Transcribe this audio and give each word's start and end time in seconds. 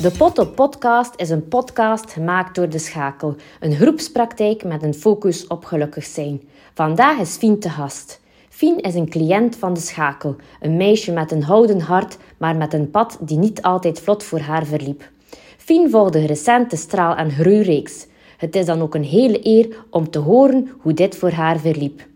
De 0.00 0.10
Potto 0.10 0.44
Podcast 0.44 1.12
is 1.16 1.30
een 1.30 1.48
podcast 1.48 2.12
gemaakt 2.12 2.54
door 2.54 2.68
De 2.68 2.78
Schakel, 2.78 3.36
een 3.60 3.74
groepspraktijk 3.74 4.64
met 4.64 4.82
een 4.82 4.94
focus 4.94 5.46
op 5.46 5.64
gelukkig 5.64 6.04
zijn. 6.04 6.40
Vandaag 6.74 7.18
is 7.18 7.36
Fien 7.36 7.58
te 7.58 7.68
gast. 7.68 8.20
Fien 8.48 8.78
is 8.78 8.94
een 8.94 9.08
cliënt 9.08 9.56
van 9.56 9.74
De 9.74 9.80
Schakel, 9.80 10.36
een 10.60 10.76
meisje 10.76 11.12
met 11.12 11.32
een 11.32 11.42
houden 11.42 11.80
hart, 11.80 12.16
maar 12.36 12.56
met 12.56 12.72
een 12.72 12.90
pad 12.90 13.18
die 13.20 13.38
niet 13.38 13.62
altijd 13.62 14.00
vlot 14.00 14.22
voor 14.22 14.40
haar 14.40 14.66
verliep. 14.66 15.10
Fien 15.56 15.90
volgde 15.90 16.26
recent 16.26 16.70
de 16.70 16.76
Straal- 16.76 17.16
en 17.16 17.30
Groeireeks. 17.30 18.06
Het 18.36 18.56
is 18.56 18.66
dan 18.66 18.80
ook 18.80 18.94
een 18.94 19.04
hele 19.04 19.46
eer 19.46 19.84
om 19.90 20.10
te 20.10 20.18
horen 20.18 20.70
hoe 20.78 20.94
dit 20.94 21.16
voor 21.16 21.32
haar 21.32 21.58
verliep. 21.58 22.06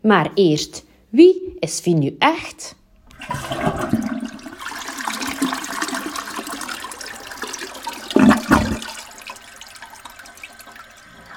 Maar 0.00 0.30
eerst, 0.34 0.84
wie 1.08 1.56
is 1.58 1.80
Fien 1.80 1.98
nu 1.98 2.16
echt? 2.18 2.76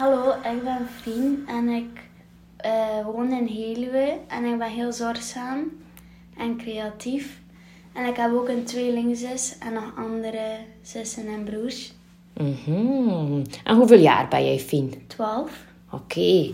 Hallo, 0.03 0.29
ik 0.29 0.63
ben 0.63 0.87
Fien 1.01 1.43
en 1.47 1.69
ik 1.69 1.99
eh, 2.57 3.05
woon 3.05 3.31
in 3.31 3.47
Heluwe 3.47 4.17
en 4.27 4.45
ik 4.45 4.57
ben 4.57 4.69
heel 4.69 4.91
zorgzaam 4.91 5.59
en 6.37 6.57
creatief. 6.57 7.41
En 7.93 8.05
ik 8.05 8.15
heb 8.15 8.33
ook 8.33 8.47
een 8.47 8.63
tweelingzus 8.63 9.57
en 9.57 9.73
nog 9.73 9.93
andere 9.97 10.57
zussen 10.81 11.27
en 11.27 11.43
broers. 11.43 11.93
Mhm. 12.33 13.43
En 13.63 13.75
hoeveel 13.75 13.99
jaar 13.99 14.27
ben 14.27 14.45
jij, 14.45 14.59
Fien? 14.59 15.03
12. 15.07 15.65
Oké. 15.91 16.49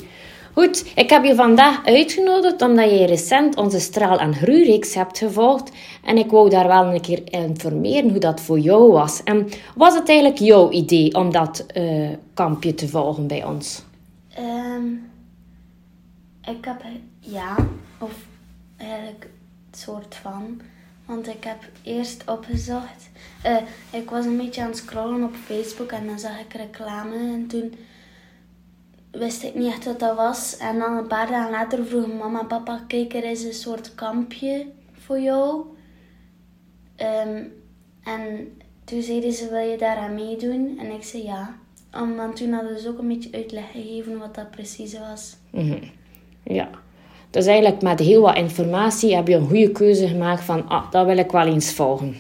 Goed, 0.60 0.92
ik 0.96 1.10
heb 1.10 1.24
je 1.24 1.36
vandaag 1.36 1.86
uitgenodigd 1.86 2.62
omdat 2.62 2.90
je 2.90 3.06
recent 3.06 3.56
onze 3.56 3.80
straal- 3.80 4.20
en 4.20 4.34
groeireeks 4.34 4.94
hebt 4.94 5.18
gevolgd. 5.18 5.72
En 6.04 6.18
ik 6.18 6.32
wou 6.32 6.50
daar 6.50 6.68
wel 6.68 6.86
een 6.86 7.02
keer 7.02 7.22
informeren 7.32 8.10
hoe 8.10 8.20
dat 8.20 8.42
voor 8.42 8.60
jou 8.60 8.92
was. 8.92 9.24
En 9.24 9.50
was 9.76 9.96
het 9.96 10.10
eigenlijk 10.10 10.40
jouw 10.40 10.72
idee 10.72 11.14
om 11.14 11.32
dat 11.32 11.66
eh, 11.68 12.10
kampje 12.34 12.74
te 12.74 12.88
volgen 12.88 13.28
bij 13.28 13.46
ons? 13.46 13.84
Ehm, 14.34 14.86
ik 16.42 16.66
heb 16.66 16.82
ja, 17.20 17.56
of 18.00 18.12
eigenlijk 18.78 19.28
het 19.72 19.80
soort 19.80 20.16
van. 20.16 20.62
Want 21.06 21.28
ik 21.28 21.44
heb 21.44 21.58
eerst 21.84 22.24
opgezocht. 22.26 23.10
eh, 23.44 23.58
ik 23.92 24.10
was 24.10 24.26
een 24.26 24.38
beetje 24.38 24.62
aan 24.62 24.68
het 24.68 24.78
scrollen 24.78 25.24
op 25.24 25.36
Facebook 25.46 25.92
en 25.92 26.06
dan 26.06 26.20
zag 26.20 26.40
ik 26.40 26.54
reclame. 26.54 27.16
En 27.16 27.48
toen 27.48 27.74
wist 29.12 29.44
ik 29.44 29.56
niet 29.56 29.72
echt 29.72 29.86
wat 29.86 30.00
dat 30.00 30.16
was. 30.16 30.58
En 30.58 30.80
dan 30.80 30.98
een 30.98 31.08
paar 31.08 31.28
dagen 31.28 31.52
later 31.52 31.86
vroegen 31.86 32.18
mama 32.18 32.40
en 32.40 32.48
papa: 32.48 32.84
Kijk, 32.88 33.14
er 33.14 33.24
is 33.24 33.44
een 33.44 33.54
soort 33.54 33.96
kampje 33.96 34.66
voor 34.94 35.20
jou. 35.20 35.62
Ehm, 36.96 37.44
en 38.04 38.52
toen 38.84 39.02
zeiden 39.02 39.34
ze: 39.34 39.50
Wil 39.50 39.70
je 39.70 39.78
daaraan 39.78 40.14
meedoen? 40.14 40.78
En 40.80 40.92
ik 40.92 41.04
zei 41.04 41.24
ja. 41.24 41.56
Om, 41.94 42.16
want 42.16 42.36
toen 42.36 42.52
hadden 42.52 42.80
ze 42.80 42.90
ook 42.90 43.00
een 43.00 43.08
beetje 43.08 43.32
uitleg 43.32 43.72
gegeven 43.72 44.20
wat 44.20 44.36
dat 44.36 44.52
precies 44.52 45.00
was. 45.00 45.36
Mhm. 45.50 45.84
Ja. 46.44 46.70
Dus 47.30 47.46
eigenlijk 47.46 47.82
met 47.82 48.00
heel 48.00 48.22
wat 48.22 48.36
informatie 48.36 49.16
heb 49.16 49.28
je 49.28 49.36
een 49.36 49.48
goede 49.48 49.72
keuze 49.72 50.08
gemaakt 50.08 50.42
van, 50.44 50.68
ah, 50.68 50.92
dat 50.92 51.06
wil 51.06 51.18
ik 51.18 51.32
wel 51.32 51.46
eens 51.46 51.74
volgen. 51.74 52.16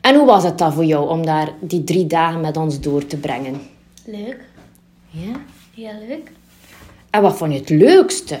En 0.00 0.14
hoe 0.14 0.26
was 0.26 0.44
het 0.44 0.58
dan 0.58 0.72
voor 0.72 0.84
jou 0.84 1.08
om 1.08 1.26
daar 1.26 1.52
die 1.60 1.84
drie 1.84 2.06
dagen 2.06 2.40
met 2.40 2.56
ons 2.56 2.80
door 2.80 3.06
te 3.06 3.16
brengen? 3.16 3.60
Leuk, 4.04 4.40
Ja? 5.12 5.40
heel 5.74 6.06
leuk. 6.08 6.32
En 7.10 7.22
wat 7.22 7.36
vond 7.36 7.52
je 7.52 7.58
het 7.58 7.68
leukste? 7.68 8.38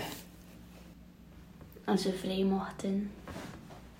Als 1.84 2.02
ze 2.02 2.12
vrij 2.12 2.44
mochten. 2.44 3.10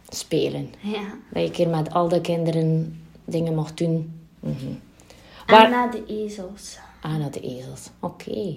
Spelen. 0.09 0.75
Ja. 0.81 1.03
Dat 1.31 1.43
je 1.43 1.47
een 1.47 1.51
keer 1.51 1.69
met 1.69 1.93
al 1.93 2.09
de 2.09 2.21
kinderen 2.21 3.01
dingen 3.25 3.55
mocht 3.55 3.79
doen. 3.79 4.21
Mhm. 4.41 4.73
En 5.47 5.71
naar 5.71 5.91
de 5.91 6.05
ezels. 6.07 6.79
Ah, 7.01 7.17
naar 7.17 7.31
de 7.31 7.41
ezels. 7.41 7.91
Oké. 8.01 8.57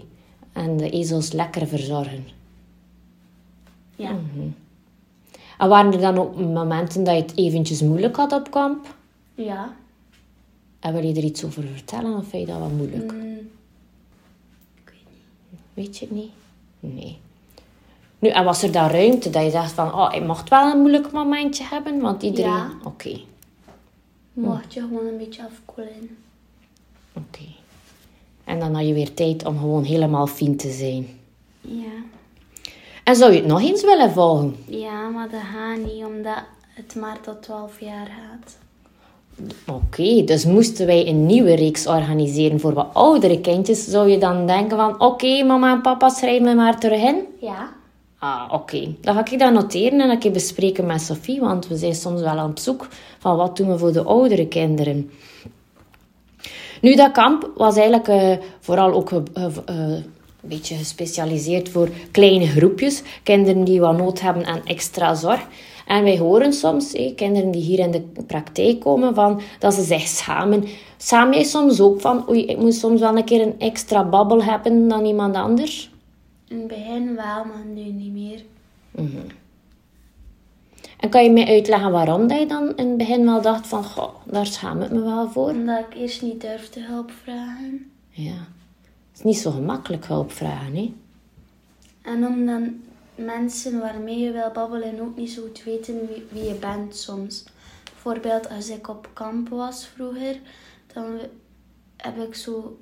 En 0.53 0.77
de 0.77 0.89
ezels 0.89 1.31
lekker 1.31 1.67
verzorgen. 1.67 2.27
Ja. 3.95 4.15
En 5.57 5.69
waren 5.69 5.93
er 5.93 5.99
dan 5.99 6.17
ook 6.17 6.35
momenten 6.35 7.03
dat 7.03 7.15
je 7.15 7.21
het 7.21 7.37
eventjes 7.37 7.81
moeilijk 7.81 8.15
had 8.15 8.31
op 8.31 8.51
kamp? 8.51 8.95
Ja. 9.35 9.75
En 10.79 10.93
wil 10.93 11.03
je 11.03 11.13
er 11.13 11.23
iets 11.23 11.43
over 11.43 11.63
vertellen 11.63 12.17
of 12.17 12.27
vind 12.27 12.47
je 12.47 12.53
dat 12.53 12.59
wel 12.61 12.69
moeilijk? 12.69 13.11
Mm. 13.11 13.49
Weet 15.75 15.97
je 15.97 16.05
het 16.05 16.13
niet? 16.15 16.31
Nee. 16.79 17.17
Nu, 18.19 18.29
en 18.29 18.43
was 18.43 18.63
er 18.63 18.71
dan 18.71 18.89
ruimte 18.89 19.29
dat 19.29 19.43
je 19.45 19.51
dacht 19.51 19.71
van, 19.71 19.93
oh, 19.93 20.13
ik 20.15 20.23
mocht 20.25 20.49
wel 20.49 20.71
een 20.71 20.77
moeilijk 20.79 21.11
momentje 21.11 21.63
hebben? 21.63 21.99
Want 21.99 22.23
iedereen... 22.23 22.51
Ja. 22.51 22.71
Oké, 22.83 23.19
Mocht 24.33 24.73
je 24.73 24.79
gewoon 24.79 25.05
een 25.07 25.17
beetje 25.17 25.43
afkoelen. 25.45 26.17
oké. 27.13 27.43
En 28.43 28.59
dan 28.59 28.75
had 28.75 28.87
je 28.87 28.93
weer 28.93 29.13
tijd 29.13 29.45
om 29.45 29.57
gewoon 29.59 29.83
helemaal 29.83 30.27
fijn 30.27 30.57
te 30.57 30.71
zijn. 30.71 31.07
Ja. 31.61 31.91
En 33.03 33.15
zou 33.15 33.31
je 33.31 33.37
het 33.37 33.47
nog 33.47 33.61
eens 33.61 33.83
willen 33.83 34.11
volgen? 34.11 34.55
Ja, 34.67 35.09
maar 35.09 35.29
dat 35.29 35.41
gaat 35.53 35.77
niet 35.77 36.05
omdat 36.05 36.43
het 36.67 36.95
maar 36.95 37.21
tot 37.21 37.41
12 37.41 37.79
jaar 37.79 38.05
gaat. 38.05 38.57
Oké, 39.67 40.23
dus 40.23 40.45
moesten 40.45 40.85
wij 40.85 41.07
een 41.07 41.25
nieuwe 41.25 41.55
reeks 41.55 41.87
organiseren 41.87 42.59
voor 42.59 42.73
wat 42.73 42.89
oudere 42.93 43.41
kindjes, 43.41 43.85
zou 43.85 44.09
je 44.09 44.17
dan 44.17 44.47
denken 44.47 44.77
van, 44.77 44.99
oké, 44.99 45.43
mama 45.43 45.73
en 45.73 45.81
papa, 45.81 46.09
schrijf 46.09 46.41
me 46.41 46.55
maar 46.55 46.79
terug 46.79 47.01
in? 47.01 47.25
Ja. 47.39 47.73
Ah, 48.19 48.49
oké. 48.51 48.95
Dan 49.01 49.13
ga 49.13 49.25
ik 49.31 49.39
dat 49.39 49.53
noteren 49.53 50.01
en 50.01 50.09
een 50.09 50.19
keer 50.19 50.31
bespreken 50.31 50.85
met 50.85 51.01
Sophie, 51.01 51.39
want 51.39 51.67
we 51.67 51.75
zijn 51.77 51.95
soms 51.95 52.21
wel 52.21 52.37
aan 52.37 52.49
het 52.49 52.61
zoek 52.61 52.87
van 53.19 53.37
wat 53.37 53.57
doen 53.57 53.67
we 53.67 53.77
voor 53.77 53.91
de 53.91 54.03
oudere 54.03 54.47
kinderen. 54.47 55.11
Nu, 56.81 56.95
dat 56.95 57.11
kamp 57.11 57.51
was 57.55 57.75
eigenlijk 57.75 58.07
eh, 58.07 58.37
vooral 58.59 58.93
ook 58.93 59.11
eh, 59.11 59.21
eh, 59.33 59.45
een 59.65 60.03
beetje 60.41 60.75
gespecialiseerd 60.75 61.69
voor 61.69 61.89
kleine 62.11 62.47
groepjes. 62.47 63.03
Kinderen 63.23 63.63
die 63.63 63.79
wat 63.79 63.97
nood 63.97 64.21
hebben 64.21 64.45
aan 64.45 64.65
extra 64.65 65.15
zorg. 65.15 65.47
En 65.85 66.03
wij 66.03 66.17
horen 66.17 66.53
soms, 66.53 66.91
kinderen 67.15 67.51
die 67.51 67.61
hier 67.61 67.79
in 67.79 67.91
de 67.91 68.01
praktijk 68.27 68.79
komen, 68.79 69.15
van, 69.15 69.41
dat 69.59 69.73
ze 69.73 69.83
zich 69.83 70.07
schamen. 70.07 70.63
Schaam 70.97 71.33
jij 71.33 71.43
soms 71.43 71.81
ook 71.81 72.01
van, 72.01 72.29
oei, 72.29 72.45
ik 72.45 72.57
moet 72.57 72.73
soms 72.73 72.99
wel 72.99 73.17
een 73.17 73.25
keer 73.25 73.41
een 73.41 73.59
extra 73.59 74.03
babbel 74.03 74.43
hebben 74.43 74.87
dan 74.87 75.05
iemand 75.05 75.35
anders? 75.35 75.91
In 76.47 76.57
het 76.57 76.67
begin 76.67 77.15
wel, 77.15 77.45
maar 77.45 77.65
nu 77.73 77.83
niet 77.83 78.13
meer. 78.13 78.43
En 80.99 81.09
kan 81.09 81.23
je 81.23 81.31
mij 81.31 81.47
uitleggen 81.47 81.91
waarom 81.91 82.27
dat 82.27 82.39
je 82.39 82.45
dan 82.45 82.75
in 82.75 82.87
het 82.87 82.97
begin 82.97 83.25
wel 83.25 83.41
dacht 83.41 83.67
van, 83.67 83.83
goh, 83.83 84.15
daar 84.25 84.45
schaam 84.45 84.81
ik 84.81 84.91
me 84.91 85.01
wel 85.01 85.29
voor? 85.29 85.49
Omdat 85.49 85.79
ik 85.79 85.97
eerst 85.97 86.21
niet 86.21 86.41
durfde 86.41 86.81
hulp 86.81 87.11
vragen. 87.23 87.91
Ja. 88.09 88.31
Het 88.31 89.17
is 89.17 89.23
niet 89.23 89.37
zo 89.37 89.51
gemakkelijk 89.51 90.05
hulp 90.05 90.31
vragen, 90.31 90.75
hè? 90.75 90.93
En 92.01 92.25
omdat 92.27 92.61
mensen 93.15 93.79
waarmee 93.79 94.19
je 94.19 94.31
wil 94.31 94.51
babbelen 94.51 94.99
ook 94.99 95.15
niet 95.15 95.31
zo 95.31 95.41
goed 95.41 95.63
weten 95.63 96.07
wie, 96.07 96.25
wie 96.31 96.43
je 96.43 96.53
bent 96.53 96.95
soms. 96.95 97.43
Bijvoorbeeld 97.83 98.49
als 98.49 98.69
ik 98.69 98.87
op 98.87 99.09
kamp 99.13 99.49
was 99.49 99.87
vroeger, 99.87 100.39
dan 100.93 101.19
heb 101.97 102.17
ik 102.17 102.35
zo, 102.35 102.79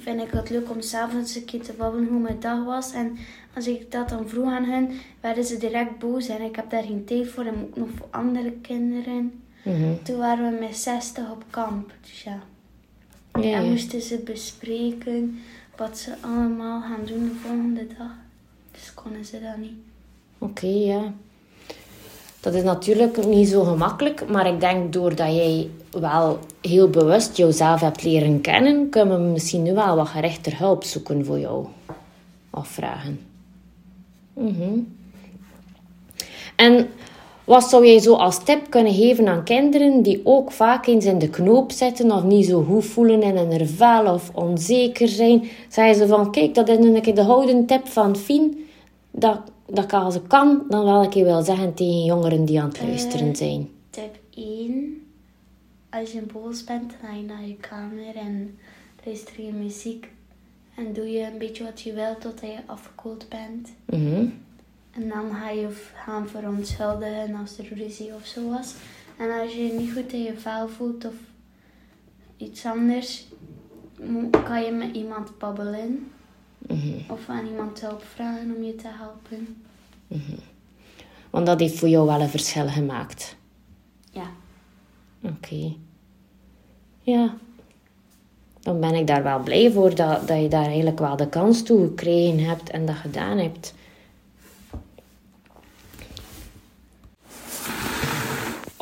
vind 0.00 0.20
ik 0.20 0.30
het 0.30 0.50
leuk 0.50 0.70
om 0.70 0.80
s'avonds 0.80 1.34
een 1.34 1.44
keer 1.44 1.62
te 1.62 1.72
babbelen 1.72 2.08
hoe 2.08 2.20
mijn 2.20 2.40
dag 2.40 2.64
was. 2.64 2.92
En 2.92 3.18
als 3.54 3.66
ik 3.66 3.90
dat 3.90 4.08
dan 4.08 4.28
vroeg 4.28 4.52
aan 4.52 4.64
hen, 4.64 4.90
werden 5.20 5.44
ze 5.44 5.56
direct 5.56 5.98
boos 5.98 6.28
en 6.28 6.42
ik 6.42 6.56
heb 6.56 6.70
daar 6.70 6.82
geen 6.82 7.04
tijd 7.04 7.28
voor 7.28 7.44
en 7.44 7.62
ook 7.62 7.76
nog 7.76 7.88
voor 7.96 8.08
andere 8.10 8.52
kinderen. 8.52 9.42
Mhm. 9.64 10.02
Toen 10.02 10.18
waren 10.18 10.52
we 10.52 10.64
met 10.64 10.76
60 10.76 11.30
op 11.30 11.44
kamp, 11.50 11.92
dus 12.00 12.22
ja. 12.22 12.42
Ja, 13.40 13.56
En 13.56 13.70
moesten 13.70 14.02
ze 14.02 14.18
bespreken 14.18 15.40
wat 15.76 15.98
ze 15.98 16.14
allemaal 16.20 16.80
gaan 16.80 17.04
doen 17.04 17.28
de 17.28 17.34
volgende 17.34 17.86
dag. 17.98 18.10
Dus 18.72 18.94
konden 18.94 19.24
ze 19.24 19.40
dat 19.40 19.56
niet. 19.56 19.76
Oké, 20.38 20.66
ja. 20.66 21.12
Dat 22.40 22.54
is 22.54 22.62
natuurlijk 22.62 23.26
niet 23.26 23.48
zo 23.48 23.64
gemakkelijk, 23.64 24.28
maar 24.28 24.46
ik 24.46 24.60
denk 24.60 24.92
doordat 24.92 25.34
jij 25.34 25.70
wel 25.90 26.38
heel 26.60 26.90
bewust 26.90 27.36
jouzelf 27.36 27.80
hebt 27.80 28.02
leren 28.02 28.40
kennen, 28.40 28.88
kunnen 28.88 29.24
we 29.24 29.30
misschien 29.30 29.62
nu 29.62 29.74
wel 29.74 29.96
wat 29.96 30.08
gerechter 30.08 30.58
hulp 30.58 30.84
zoeken 30.84 31.24
voor 31.24 31.38
jou. 31.38 31.66
Of 32.50 32.68
vragen. 32.68 33.20
Mhm. 34.32 34.78
En 36.56 36.88
wat 37.44 37.68
zou 37.68 37.86
jij 37.86 37.98
zo 37.98 38.14
als 38.14 38.44
tip 38.44 38.70
kunnen 38.70 38.94
geven 38.94 39.28
aan 39.28 39.44
kinderen 39.44 40.02
die 40.02 40.20
ook 40.24 40.52
vaak 40.52 40.86
eens 40.86 41.04
in 41.04 41.18
de 41.18 41.30
knoop 41.30 41.72
zitten 41.72 42.10
of 42.10 42.22
niet 42.22 42.46
zo 42.46 42.62
goed 42.62 42.84
voelen 42.84 43.22
in 43.22 43.36
hun 43.36 43.66
vel 43.68 44.14
of 44.14 44.30
onzeker 44.34 45.08
zijn? 45.08 45.48
Zeggen 45.68 45.94
ze 45.94 46.06
van, 46.06 46.30
kijk, 46.32 46.54
dat 46.54 46.68
is 46.68 46.76
een 46.76 47.00
keer 47.02 47.14
de 47.14 47.22
houden 47.22 47.66
tip 47.66 47.86
van 47.88 48.16
Fien. 48.16 48.66
Dat, 49.10 49.40
dat 49.66 49.84
ik 49.84 49.92
als 49.92 50.14
ik 50.14 50.28
kan, 50.28 50.62
dan 50.68 50.84
wel 50.84 51.02
een 51.02 51.10
keer 51.10 51.24
wil 51.24 51.42
zeggen 51.42 51.74
tegen 51.74 52.04
jongeren 52.04 52.44
die 52.44 52.60
aan 52.60 52.68
het 52.68 52.82
luisteren 52.82 53.28
Eh, 53.28 53.34
zijn. 53.34 53.68
Tip 53.90 54.18
1. 54.34 55.06
Als 55.90 56.12
je 56.12 56.22
boos 56.32 56.64
bent, 56.64 56.92
ga 57.02 57.14
je 57.16 57.22
naar 57.22 57.46
je 57.46 57.56
kamer 57.56 58.16
en 58.16 58.58
luister 59.04 59.42
je 59.44 59.52
muziek. 59.52 60.08
En 60.76 60.92
doe 60.92 61.10
je 61.10 61.20
een 61.20 61.38
beetje 61.38 61.64
wat 61.64 61.80
je 61.80 61.92
wilt 61.92 62.20
totdat 62.20 62.50
je 62.50 62.58
afgekoeld 62.66 63.26
bent. 63.28 63.68
Mhm. 63.86 64.26
En 64.92 65.08
dan 65.08 65.34
ga 65.34 65.50
je 65.50 65.68
gaan 66.04 66.28
verontschuldigen 66.28 67.34
als 67.34 67.58
er 67.58 67.74
ruzie 67.74 68.14
of 68.14 68.26
zo 68.26 68.50
was. 68.50 68.74
En 69.16 69.40
als 69.40 69.52
je 69.52 69.66
je 69.66 69.72
niet 69.72 69.92
goed 69.92 70.12
in 70.12 70.22
je 70.22 70.36
vel 70.36 70.68
voelt 70.68 71.04
of 71.04 71.14
iets 72.36 72.66
anders, 72.66 73.26
kan 74.44 74.62
je 74.62 74.70
met 74.70 74.94
iemand 74.96 75.38
babbelen. 75.38 76.10
Of 77.08 77.28
aan 77.28 77.46
iemand 77.46 77.80
hulp 77.80 78.02
vragen 78.02 78.54
om 78.56 78.62
je 78.62 78.74
te 78.74 78.88
helpen. 78.88 79.62
Want 81.30 81.46
dat 81.46 81.60
heeft 81.60 81.78
voor 81.78 81.88
jou 81.88 82.06
wel 82.06 82.20
een 82.20 82.28
verschil 82.28 82.68
gemaakt. 82.68 83.36
Ja. 84.10 84.26
Oké. 85.22 85.74
Ja. 87.00 87.34
Dan 88.60 88.80
ben 88.80 88.94
ik 88.94 89.06
daar 89.06 89.22
wel 89.22 89.42
blij 89.42 89.72
voor 89.72 89.94
dat, 89.94 90.28
dat 90.28 90.40
je 90.40 90.48
daar 90.48 90.66
eigenlijk 90.66 90.98
wel 90.98 91.16
de 91.16 91.28
kans 91.28 91.62
toe 91.62 91.86
gekregen 91.86 92.38
hebt 92.38 92.70
en 92.70 92.86
dat 92.86 92.94
gedaan 92.94 93.38
hebt. 93.38 93.74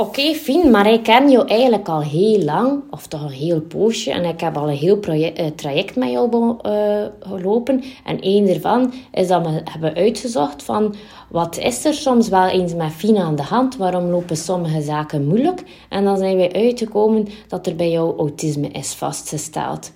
Oké, 0.00 0.34
fijn, 0.34 0.70
maar 0.70 0.92
ik 0.92 1.02
ken 1.02 1.30
jou 1.30 1.48
eigenlijk 1.48 1.88
al 1.88 2.02
heel 2.02 2.38
lang, 2.42 2.82
of 2.90 3.06
toch 3.06 3.22
een 3.22 3.30
heel 3.30 3.60
poosje. 3.60 4.10
En 4.10 4.24
ik 4.24 4.40
heb 4.40 4.56
al 4.56 4.68
een 4.68 4.76
heel 4.76 5.00
eh, 5.00 5.46
traject 5.46 5.96
met 5.96 6.10
jou 6.10 6.56
eh, 6.62 7.06
gelopen. 7.20 7.82
En 8.04 8.20
één 8.20 8.46
daarvan 8.46 8.92
is 9.12 9.28
dat 9.28 9.46
we 9.46 9.60
hebben 9.64 9.94
uitgezocht 9.94 10.62
van... 10.62 10.94
Wat 11.28 11.58
is 11.58 11.84
er 11.84 11.94
soms 11.94 12.28
wel 12.28 12.46
eens 12.48 12.74
met 12.74 12.92
Fien 12.92 13.16
aan 13.16 13.36
de 13.36 13.42
hand? 13.42 13.76
Waarom 13.76 14.04
lopen 14.04 14.36
sommige 14.36 14.82
zaken 14.82 15.26
moeilijk? 15.26 15.62
En 15.88 16.04
dan 16.04 16.18
zijn 16.18 16.36
wij 16.36 16.52
uitgekomen 16.52 17.28
dat 17.48 17.66
er 17.66 17.76
bij 17.76 17.90
jou 17.90 18.18
autisme 18.18 18.68
is 18.68 18.94
vastgesteld. 18.94 19.92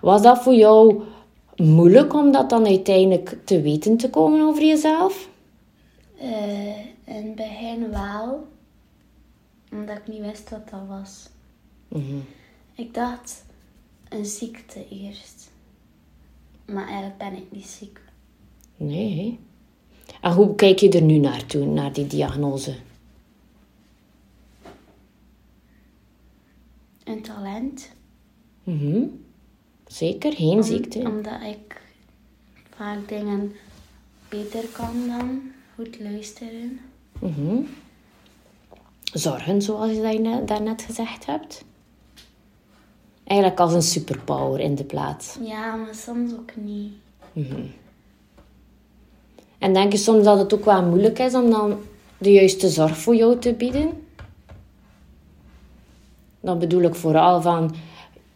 Was 0.00 0.22
dat 0.22 0.42
voor 0.42 0.54
jou 0.54 1.02
moeilijk 1.56 2.14
om 2.14 2.32
dat 2.32 2.50
dan 2.50 2.66
uiteindelijk 2.66 3.36
te 3.44 3.60
weten 3.60 3.96
te 3.96 4.10
komen 4.10 4.46
over 4.46 4.64
jezelf? 4.64 5.28
Eh, 6.20 6.26
in 7.04 7.26
het 7.26 7.34
begin 7.34 7.90
wel. 7.90 8.46
Omdat 9.72 9.96
ik 9.98 10.08
niet 10.08 10.20
wist 10.20 10.50
wat 10.50 10.68
dat 10.70 10.86
was. 10.88 11.28
Ik 12.74 12.94
dacht 12.94 13.44
een 14.08 14.24
ziekte 14.26 14.88
eerst. 14.88 15.50
Maar 16.66 16.86
eigenlijk 16.86 17.18
ben 17.18 17.32
ik 17.36 17.52
niet 17.52 17.66
ziek. 17.66 18.00
Nee. 18.76 19.38
En 20.20 20.32
hoe 20.32 20.54
kijk 20.54 20.78
je 20.78 20.90
er 20.90 21.02
nu 21.02 21.18
naartoe, 21.18 21.64
naar 21.66 21.92
die 21.92 22.06
diagnose? 22.06 22.76
Een 27.04 27.22
talent. 27.22 27.90
Mhm. 28.64 29.02
Zeker, 29.86 30.32
geen 30.32 30.56
Om- 30.56 30.62
ziekte. 30.62 30.98
Omdat 30.98 31.40
ik 31.42 31.80
vaak 32.76 33.08
dingen 33.08 33.52
beter 34.28 34.64
kan 34.68 35.06
dan 35.06 35.40
goed 35.74 36.00
luisteren. 36.00 36.80
Mhm. 37.20 37.56
Zorgen, 39.12 39.62
zoals 39.62 39.90
je 39.90 40.42
daarnet 40.46 40.82
gezegd 40.82 41.26
hebt. 41.26 41.64
Eigenlijk 43.24 43.60
als 43.60 43.72
een 43.72 43.82
superpower 43.82 44.60
in 44.60 44.74
de 44.74 44.84
plaats. 44.84 45.38
Ja, 45.42 45.74
maar 45.74 45.94
soms 45.94 46.32
ook 46.32 46.50
niet. 46.54 46.92
En 49.58 49.72
denk 49.72 49.92
je 49.92 49.98
soms 49.98 50.24
dat 50.24 50.38
het 50.38 50.54
ook 50.54 50.64
wel 50.64 50.82
moeilijk 50.82 51.18
is 51.18 51.34
om 51.34 51.50
dan 51.50 51.78
de 52.18 52.32
juiste 52.32 52.68
zorg 52.68 52.98
voor 52.98 53.14
jou 53.14 53.38
te 53.38 53.52
bieden? 53.52 54.06
Dan 56.40 56.58
bedoel 56.58 56.82
ik 56.82 56.94
vooral 56.94 57.42
van, 57.42 57.74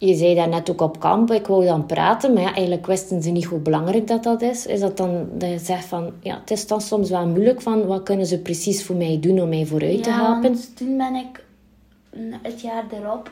je 0.06 0.14
zei 0.14 0.34
dat 0.34 0.48
net 0.48 0.70
ook 0.70 0.80
op 0.80 1.00
kamp, 1.00 1.30
ik 1.30 1.46
wou 1.46 1.64
dan 1.64 1.86
praten, 1.86 2.32
maar 2.32 2.42
ja, 2.42 2.54
eigenlijk 2.54 2.86
wisten 2.86 3.22
ze 3.22 3.30
niet 3.30 3.44
hoe 3.44 3.58
belangrijk 3.58 4.06
dat 4.06 4.22
dat 4.22 4.42
is. 4.42 4.66
Is 4.66 4.80
dat 4.80 4.96
dan 4.96 5.28
dat 5.34 5.50
je 5.50 5.58
zegt 5.58 5.84
van, 5.84 6.12
ja, 6.20 6.38
het 6.40 6.50
is 6.50 6.66
dan 6.66 6.80
soms 6.80 7.10
wel 7.10 7.26
moeilijk 7.26 7.60
van, 7.60 7.86
wat 7.86 8.02
kunnen 8.02 8.26
ze 8.26 8.38
precies 8.38 8.84
voor 8.84 8.96
mij 8.96 9.18
doen 9.20 9.40
om 9.40 9.48
mij 9.48 9.66
vooruit 9.66 10.02
te 10.02 10.10
helpen? 10.10 10.56
toen 10.74 10.96
ben 10.96 11.14
ik 11.14 11.44
het 12.42 12.60
jaar 12.60 12.84
erop 12.90 13.30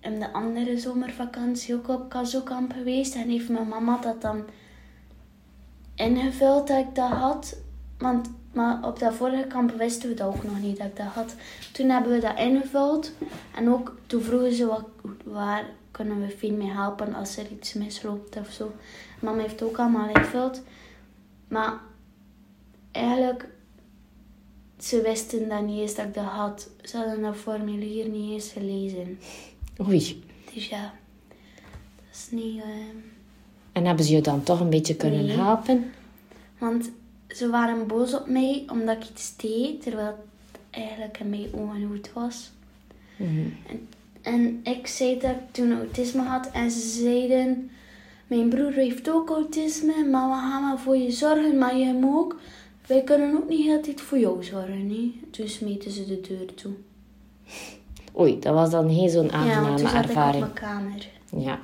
in 0.00 0.18
de 0.18 0.32
andere 0.32 0.78
zomervakantie 0.78 1.74
ook 1.74 1.88
op 1.88 2.08
Kazokamp 2.08 2.72
geweest. 2.72 3.14
En 3.14 3.28
heeft 3.28 3.48
mijn 3.48 3.68
mama 3.68 3.98
dat 4.00 4.22
dan 4.22 4.42
ingevuld 5.94 6.68
dat 6.68 6.78
ik 6.78 6.94
dat 6.94 7.10
had. 7.10 7.56
Want 7.98 8.30
maar 8.52 8.78
op 8.82 8.98
dat 8.98 9.14
vorige 9.14 9.46
kamp 9.46 9.70
wisten 9.70 10.08
we 10.08 10.14
dat 10.14 10.26
ook 10.26 10.42
nog 10.42 10.60
niet 10.60 10.76
dat 10.76 10.86
ik 10.86 10.96
dat 10.96 11.06
had. 11.06 11.34
Toen 11.72 11.88
hebben 11.88 12.12
we 12.12 12.18
dat 12.18 12.38
ingevuld. 12.38 13.12
En 13.54 13.68
ook 13.68 13.96
toen 14.06 14.22
vroegen 14.22 14.52
ze 14.54 14.66
wat, 14.66 14.84
waar 15.32 15.64
kunnen 15.90 16.20
we 16.20 16.28
Fien 16.28 16.56
mee 16.56 16.70
helpen 16.70 17.14
als 17.14 17.36
er 17.36 17.46
iets 17.50 17.72
misloopt 17.72 18.36
of 18.36 18.50
zo. 18.52 18.72
Mama 19.20 19.40
heeft 19.42 19.62
ook 19.62 19.78
allemaal 19.78 20.08
ingevuld. 20.08 20.62
Maar 21.48 21.74
eigenlijk 22.90 23.48
ze 24.78 25.00
wisten 25.02 25.48
dat 25.48 25.62
niet 25.66 25.80
eens 25.80 25.94
dat 25.94 26.06
ik 26.06 26.14
dat 26.14 26.24
had. 26.24 26.70
Ze 26.82 26.96
hadden 26.96 27.22
dat 27.22 27.36
formulier 27.36 28.08
niet 28.08 28.32
eens 28.32 28.52
gelezen. 28.52 29.18
Oei. 29.80 30.24
Dus 30.54 30.68
ja, 30.68 30.94
dat 31.96 32.12
is 32.12 32.26
niet... 32.30 32.62
eh, 32.62 32.68
En 33.72 33.84
hebben 33.86 34.04
ze 34.04 34.12
je 34.14 34.20
dan 34.20 34.42
toch 34.42 34.60
een 34.60 34.70
beetje 34.70 34.96
kunnen 34.96 35.24
Nee. 35.24 35.36
helpen? 35.36 35.92
Want 36.58 36.90
ze 37.28 37.48
waren 37.50 37.86
boos 37.86 38.14
op 38.14 38.26
mij 38.28 38.64
omdat 38.72 38.96
ik 38.96 39.08
iets 39.10 39.36
deed, 39.36 39.82
terwijl 39.82 40.06
het 40.06 40.60
eigenlijk 40.70 41.18
in 41.18 41.30
mijn 41.30 41.54
ogen 41.54 41.86
goed 41.88 42.12
was. 42.12 42.50
en, 43.18 43.88
en 44.22 44.60
ik 44.62 44.86
zei 44.86 45.18
dat 45.18 45.30
ik 45.30 45.52
toen 45.52 45.72
autisme 45.76 46.22
had 46.22 46.50
en 46.52 46.70
ze 46.70 46.88
zeiden... 46.88 47.70
Mijn 48.26 48.48
broer 48.48 48.72
heeft 48.72 49.10
ook 49.10 49.28
autisme, 49.30 50.04
maar 50.10 50.28
we 50.28 50.34
gaan 50.34 50.66
wel 50.68 50.78
voor 50.78 50.96
je 50.96 51.10
zorgen, 51.10 51.58
maar 51.58 51.76
jij 51.78 51.94
moet 51.94 52.16
ook... 52.18 52.36
Wij 52.86 53.02
kunnen 53.02 53.36
ook 53.36 53.48
niet 53.48 53.70
altijd 53.70 54.00
voor 54.00 54.18
jou 54.18 54.44
zorgen, 54.44 54.86
nee. 54.86 55.20
Toen 55.30 55.48
smeten 55.48 55.90
ze 55.90 56.06
de 56.06 56.20
deur 56.20 56.54
toe. 56.54 56.72
Oei, 58.18 58.38
dat 58.38 58.54
was 58.54 58.70
dan 58.70 58.94
geen 58.94 59.08
zo'n 59.10 59.24
ja, 59.24 59.30
aangename 59.32 59.76
toen 59.76 59.88
zat 59.88 60.04
ervaring. 60.04 60.44
ik 60.44 60.50
op 60.50 60.60
mijn 60.60 60.74
kamer 60.74 61.08
Ja. 61.44 61.58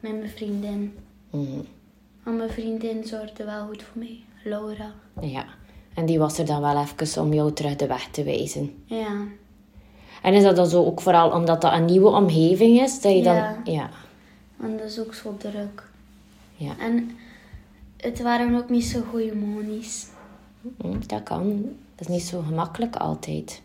met 0.00 0.18
mijn 0.18 0.30
vriendin. 0.30 0.94
Maar 2.22 2.34
mijn 2.34 2.50
vriendin 2.50 3.04
zorgde 3.04 3.44
wel 3.44 3.66
goed 3.66 3.82
voor 3.82 3.98
mij, 4.02 4.20
Laura. 4.44 4.92
Ja. 5.20 5.44
En 5.94 6.06
die 6.06 6.18
was 6.18 6.38
er 6.38 6.46
dan 6.46 6.60
wel 6.60 6.86
even 6.98 7.22
om 7.22 7.32
jou 7.32 7.52
terug 7.52 7.76
de 7.76 7.86
weg 7.86 8.08
te 8.10 8.24
wijzen. 8.24 8.82
Ja, 8.84 9.26
En 10.22 10.34
is 10.34 10.42
dat 10.42 10.56
dan 10.56 10.66
zo 10.66 10.84
ook 10.84 11.00
vooral 11.00 11.30
omdat 11.30 11.60
dat 11.60 11.72
een 11.72 11.84
nieuwe 11.84 12.08
omgeving 12.08 12.80
is? 12.80 13.00
Dat 13.00 13.12
je 13.12 13.22
Ja. 13.22 13.54
dan... 13.64 13.74
Ja. 13.74 13.90
want 14.56 14.78
dat 14.78 14.88
is 14.88 15.00
ook 15.00 15.14
zo 15.14 15.34
druk. 15.38 15.82
Ja. 16.56 16.72
En 16.78 17.10
het 17.96 18.22
waren 18.22 18.54
ook 18.56 18.68
niet 18.68 18.84
zo 18.84 19.00
goede 19.10 19.34
monies. 19.34 20.06
Hm, 20.80 20.98
Dat 21.06 21.22
kan. 21.22 21.62
Dat 21.96 22.08
is 22.08 22.14
niet 22.14 22.22
zo 22.22 22.42
gemakkelijk 22.46 22.96
altijd. 22.96 23.62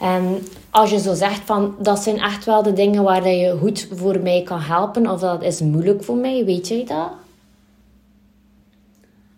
En 0.00 0.42
als 0.70 0.90
je 0.90 0.98
zo 0.98 1.14
zegt 1.14 1.40
van, 1.44 1.74
dat 1.78 1.98
zijn 1.98 2.18
echt 2.18 2.44
wel 2.44 2.62
de 2.62 2.72
dingen 2.72 3.02
waar 3.02 3.28
je 3.28 3.56
goed 3.60 3.88
voor 3.92 4.18
mij 4.20 4.42
kan 4.42 4.60
helpen, 4.60 5.10
of 5.10 5.20
dat 5.20 5.42
is 5.42 5.60
moeilijk 5.60 6.04
voor 6.04 6.16
mij, 6.16 6.44
weet 6.44 6.68
jij 6.68 6.84
dat? 6.84 7.10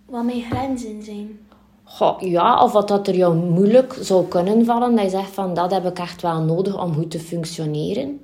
Wat 0.06 0.25
mijn 0.25 0.42
grenzen 0.42 1.02
zijn. 1.02 1.38
Goh, 1.92 2.20
ja, 2.20 2.62
of 2.64 2.73
wat 2.73 2.88
dat 2.88 3.09
er 3.09 3.14
jou 3.14 3.37
moeilijk 3.37 3.97
zou 4.00 4.28
kunnen 4.28 4.64
vallen, 4.64 4.94
dat 4.94 5.04
je 5.04 5.11
zegt 5.11 5.30
van, 5.30 5.54
dat 5.54 5.70
heb 5.70 5.85
ik 5.85 5.99
echt 5.99 6.23
wel 6.23 6.42
nodig 6.42 6.82
om 6.82 6.94
goed 6.94 7.11
te 7.11 7.20
functioneren. 7.20 8.20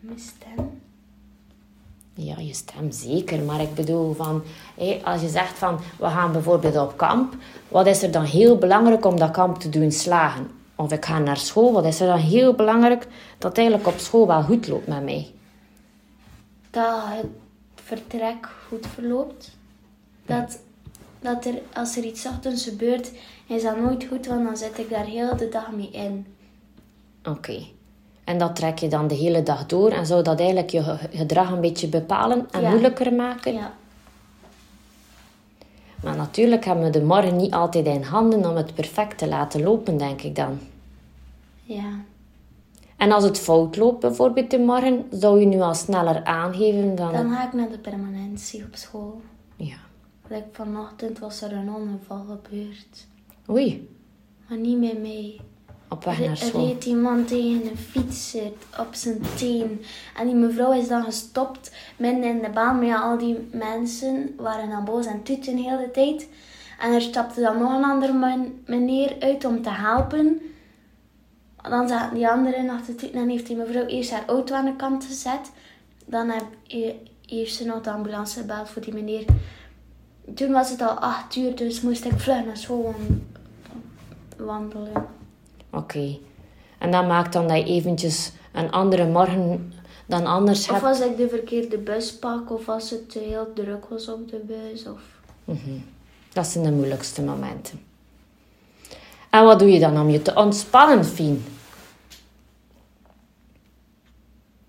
Mijn 0.00 0.18
stem. 0.18 0.80
Ja, 2.14 2.38
je 2.38 2.54
stem 2.54 2.90
zeker. 2.90 3.42
Maar 3.42 3.60
ik 3.60 3.74
bedoel 3.74 4.14
van, 4.14 4.42
hé, 4.76 5.00
als 5.04 5.20
je 5.20 5.28
zegt 5.28 5.58
van, 5.58 5.78
we 5.98 6.06
gaan 6.06 6.32
bijvoorbeeld 6.32 6.76
op 6.76 6.96
kamp. 6.96 7.34
Wat 7.68 7.86
is 7.86 8.02
er 8.02 8.10
dan 8.10 8.24
heel 8.24 8.58
belangrijk 8.58 9.04
om 9.04 9.18
dat 9.18 9.30
kamp 9.30 9.58
te 9.58 9.68
doen 9.68 9.92
slagen? 9.92 10.50
Of 10.76 10.92
ik 10.92 11.04
ga 11.04 11.18
naar 11.18 11.36
school. 11.36 11.72
Wat 11.72 11.84
is 11.84 12.00
er 12.00 12.06
dan 12.06 12.18
heel 12.18 12.54
belangrijk 12.54 13.06
dat 13.38 13.56
eigenlijk 13.56 13.86
op 13.86 13.98
school 13.98 14.26
wel 14.26 14.42
goed 14.42 14.68
loopt 14.68 14.86
met 14.86 15.04
mij? 15.04 15.30
Dat 16.70 17.00
het 17.04 17.26
vertrek 17.74 18.48
goed 18.68 18.86
verloopt. 18.86 19.56
Dat, 20.26 20.58
dat 21.22 21.44
er, 21.44 21.54
als 21.74 21.96
er 21.96 22.04
iets 22.04 22.26
ochtends 22.26 22.64
gebeurt, 22.64 23.10
is 23.46 23.62
dat 23.62 23.78
nooit 23.80 24.04
goed, 24.04 24.26
want 24.26 24.44
dan 24.44 24.56
zit 24.56 24.78
ik 24.78 24.90
daar 24.90 25.04
heel 25.04 25.36
de 25.36 25.48
dag 25.48 25.72
mee 25.72 25.90
in. 25.90 26.26
Oké. 27.28 27.62
En 28.24 28.38
dat 28.38 28.56
trek 28.56 28.78
je 28.78 28.88
dan 28.88 29.08
de 29.08 29.14
hele 29.14 29.42
dag 29.42 29.66
door. 29.66 29.90
En 29.90 30.06
zou 30.06 30.22
dat 30.22 30.38
eigenlijk 30.38 30.70
je 30.70 30.82
ge- 30.82 31.08
gedrag 31.12 31.50
een 31.50 31.60
beetje 31.60 31.88
bepalen 31.88 32.46
en 32.50 32.60
Ja. 32.60 32.70
moeilijker 32.70 33.12
maken? 33.14 33.52
Ja, 33.54 33.72
Maar 36.02 36.16
natuurlijk 36.16 36.64
hebben 36.64 36.84
we 36.84 36.90
de 36.90 37.02
morgen 37.02 37.36
niet 37.36 37.52
altijd 37.52 37.86
in 37.86 38.02
handen 38.02 38.50
om 38.50 38.56
het 38.56 38.74
perfect 38.74 39.18
te 39.18 39.28
laten 39.28 39.62
lopen, 39.62 39.96
denk 39.96 40.22
ik 40.22 40.34
dan. 40.36 40.58
ja. 41.64 41.90
En 42.96 43.12
als 43.12 43.24
het 43.24 43.38
fout 43.38 43.76
loopt, 43.76 44.00
bijvoorbeeld 44.00 44.50
de 44.50 44.58
morgen, 44.58 45.04
zou 45.10 45.40
je 45.40 45.46
nu 45.46 45.60
al 45.60 45.74
sneller 45.74 46.24
aangeven 46.24 46.94
dan... 46.94 47.12
Dan 47.12 47.30
ga 47.30 47.46
ik 47.46 47.52
naar 47.52 47.70
de 47.70 47.78
permanentie 47.78 48.64
op 48.64 48.74
school. 48.76 49.20
Ja. 49.56 49.76
Like 50.32 50.48
vanochtend 50.52 51.18
was 51.18 51.42
er 51.42 51.52
een 51.52 51.74
ongeval 51.74 52.24
gebeurd. 52.28 53.06
Oei, 53.50 53.88
Maar 54.48 54.58
niet 54.58 54.78
met 54.78 55.00
mij. 55.00 55.40
op 55.88 56.04
weg 56.04 56.14
Er, 56.16 56.20
naar 56.22 56.30
er 56.30 56.36
school. 56.36 56.66
reed 56.66 56.84
iemand 56.84 57.28
tegen 57.28 57.66
een 57.70 57.76
fietser 57.76 58.52
op 58.78 58.88
zijn 58.90 59.20
teen. 59.36 59.80
En 60.16 60.26
die 60.26 60.34
mevrouw 60.34 60.72
is 60.72 60.88
dan 60.88 61.04
gestopt 61.04 61.72
midden 61.98 62.24
in 62.24 62.42
de 62.42 62.50
baan. 62.50 62.76
Maar 62.76 62.86
ja, 62.86 63.00
al 63.00 63.18
die 63.18 63.48
mensen 63.52 64.34
waren 64.36 64.70
dan 64.70 64.84
boos 64.84 65.06
en 65.06 65.22
tuten 65.22 65.56
de 65.56 65.62
hele 65.62 65.90
tijd. 65.90 66.28
En 66.80 66.92
er 66.92 67.00
stapte 67.00 67.40
dan 67.40 67.58
nog 67.58 67.72
een 67.76 67.84
andere 67.84 68.12
man- 68.12 68.52
meneer 68.66 69.16
uit 69.20 69.44
om 69.44 69.62
te 69.62 69.70
helpen. 69.70 70.40
Dan 71.70 71.88
zaten 71.88 72.14
die 72.14 72.28
anderen 72.28 72.68
achter 72.70 72.94
het 73.00 73.10
en 73.10 73.28
heeft 73.28 73.46
die 73.46 73.56
mevrouw 73.56 73.84
eerst 73.86 74.10
haar 74.10 74.26
auto 74.26 74.54
aan 74.54 74.64
de 74.64 74.76
kant 74.76 75.04
gezet. 75.04 75.50
Dan 76.06 76.28
heb, 76.28 76.44
he- 76.66 77.00
heeft 77.26 77.54
ze 77.54 77.64
nog 77.66 77.80
de 77.82 77.90
ambulance 77.90 78.40
gebeld 78.40 78.68
voor 78.68 78.82
die 78.82 78.94
meneer. 78.94 79.24
Toen 80.34 80.52
was 80.52 80.70
het 80.70 80.80
al 80.80 80.88
acht 80.98 81.36
uur, 81.36 81.56
dus 81.56 81.80
moest 81.80 82.04
ik 82.04 82.12
vlug 82.18 82.44
naar 82.44 82.56
school 82.56 82.82
wan- 82.82 83.22
wandelen. 84.46 85.06
Oké. 85.70 86.18
En 86.78 86.90
dat 86.90 87.06
maakt 87.06 87.32
dan 87.32 87.48
dat 87.48 87.56
je 87.56 87.64
eventjes 87.64 88.32
een 88.52 88.70
andere 88.70 89.06
morgen 89.06 89.72
dan 90.06 90.26
anders 90.26 90.60
Of 90.68 90.70
hebt. 90.74 90.84
als 90.84 91.00
ik 91.00 91.16
de 91.16 91.28
verkeerde 91.28 91.78
bus 91.78 92.18
pak, 92.18 92.50
of 92.50 92.68
als 92.68 92.90
het 92.90 93.10
te 93.10 93.18
heel 93.18 93.52
druk 93.54 93.86
was 93.88 94.08
op 94.08 94.28
de 94.30 94.38
bus. 94.46 94.86
Of... 94.86 95.00
Dat 96.32 96.46
zijn 96.46 96.64
de 96.64 96.70
moeilijkste 96.70 97.22
momenten. 97.22 97.80
En 99.30 99.44
wat 99.44 99.58
doe 99.58 99.70
je 99.70 99.80
dan 99.80 100.00
om 100.00 100.08
je 100.10 100.22
te 100.22 100.34
ontspannen, 100.34 101.04
Fien? 101.04 101.44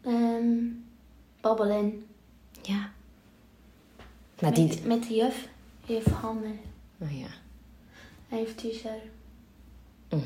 ehm 0.02 0.56
babbelen. 1.42 2.03
Met 4.44 4.56
die... 4.56 4.68
Met, 4.68 4.86
met 4.86 5.08
de 5.08 5.14
juf. 5.16 5.48
Heeft 5.86 6.08
Hanne. 6.08 6.52
Oh 6.98 7.20
ja. 7.20 7.28
Hij 8.28 8.38
heeft 8.40 8.58
Tisha. 8.58 8.90
Mhm. 10.10 10.22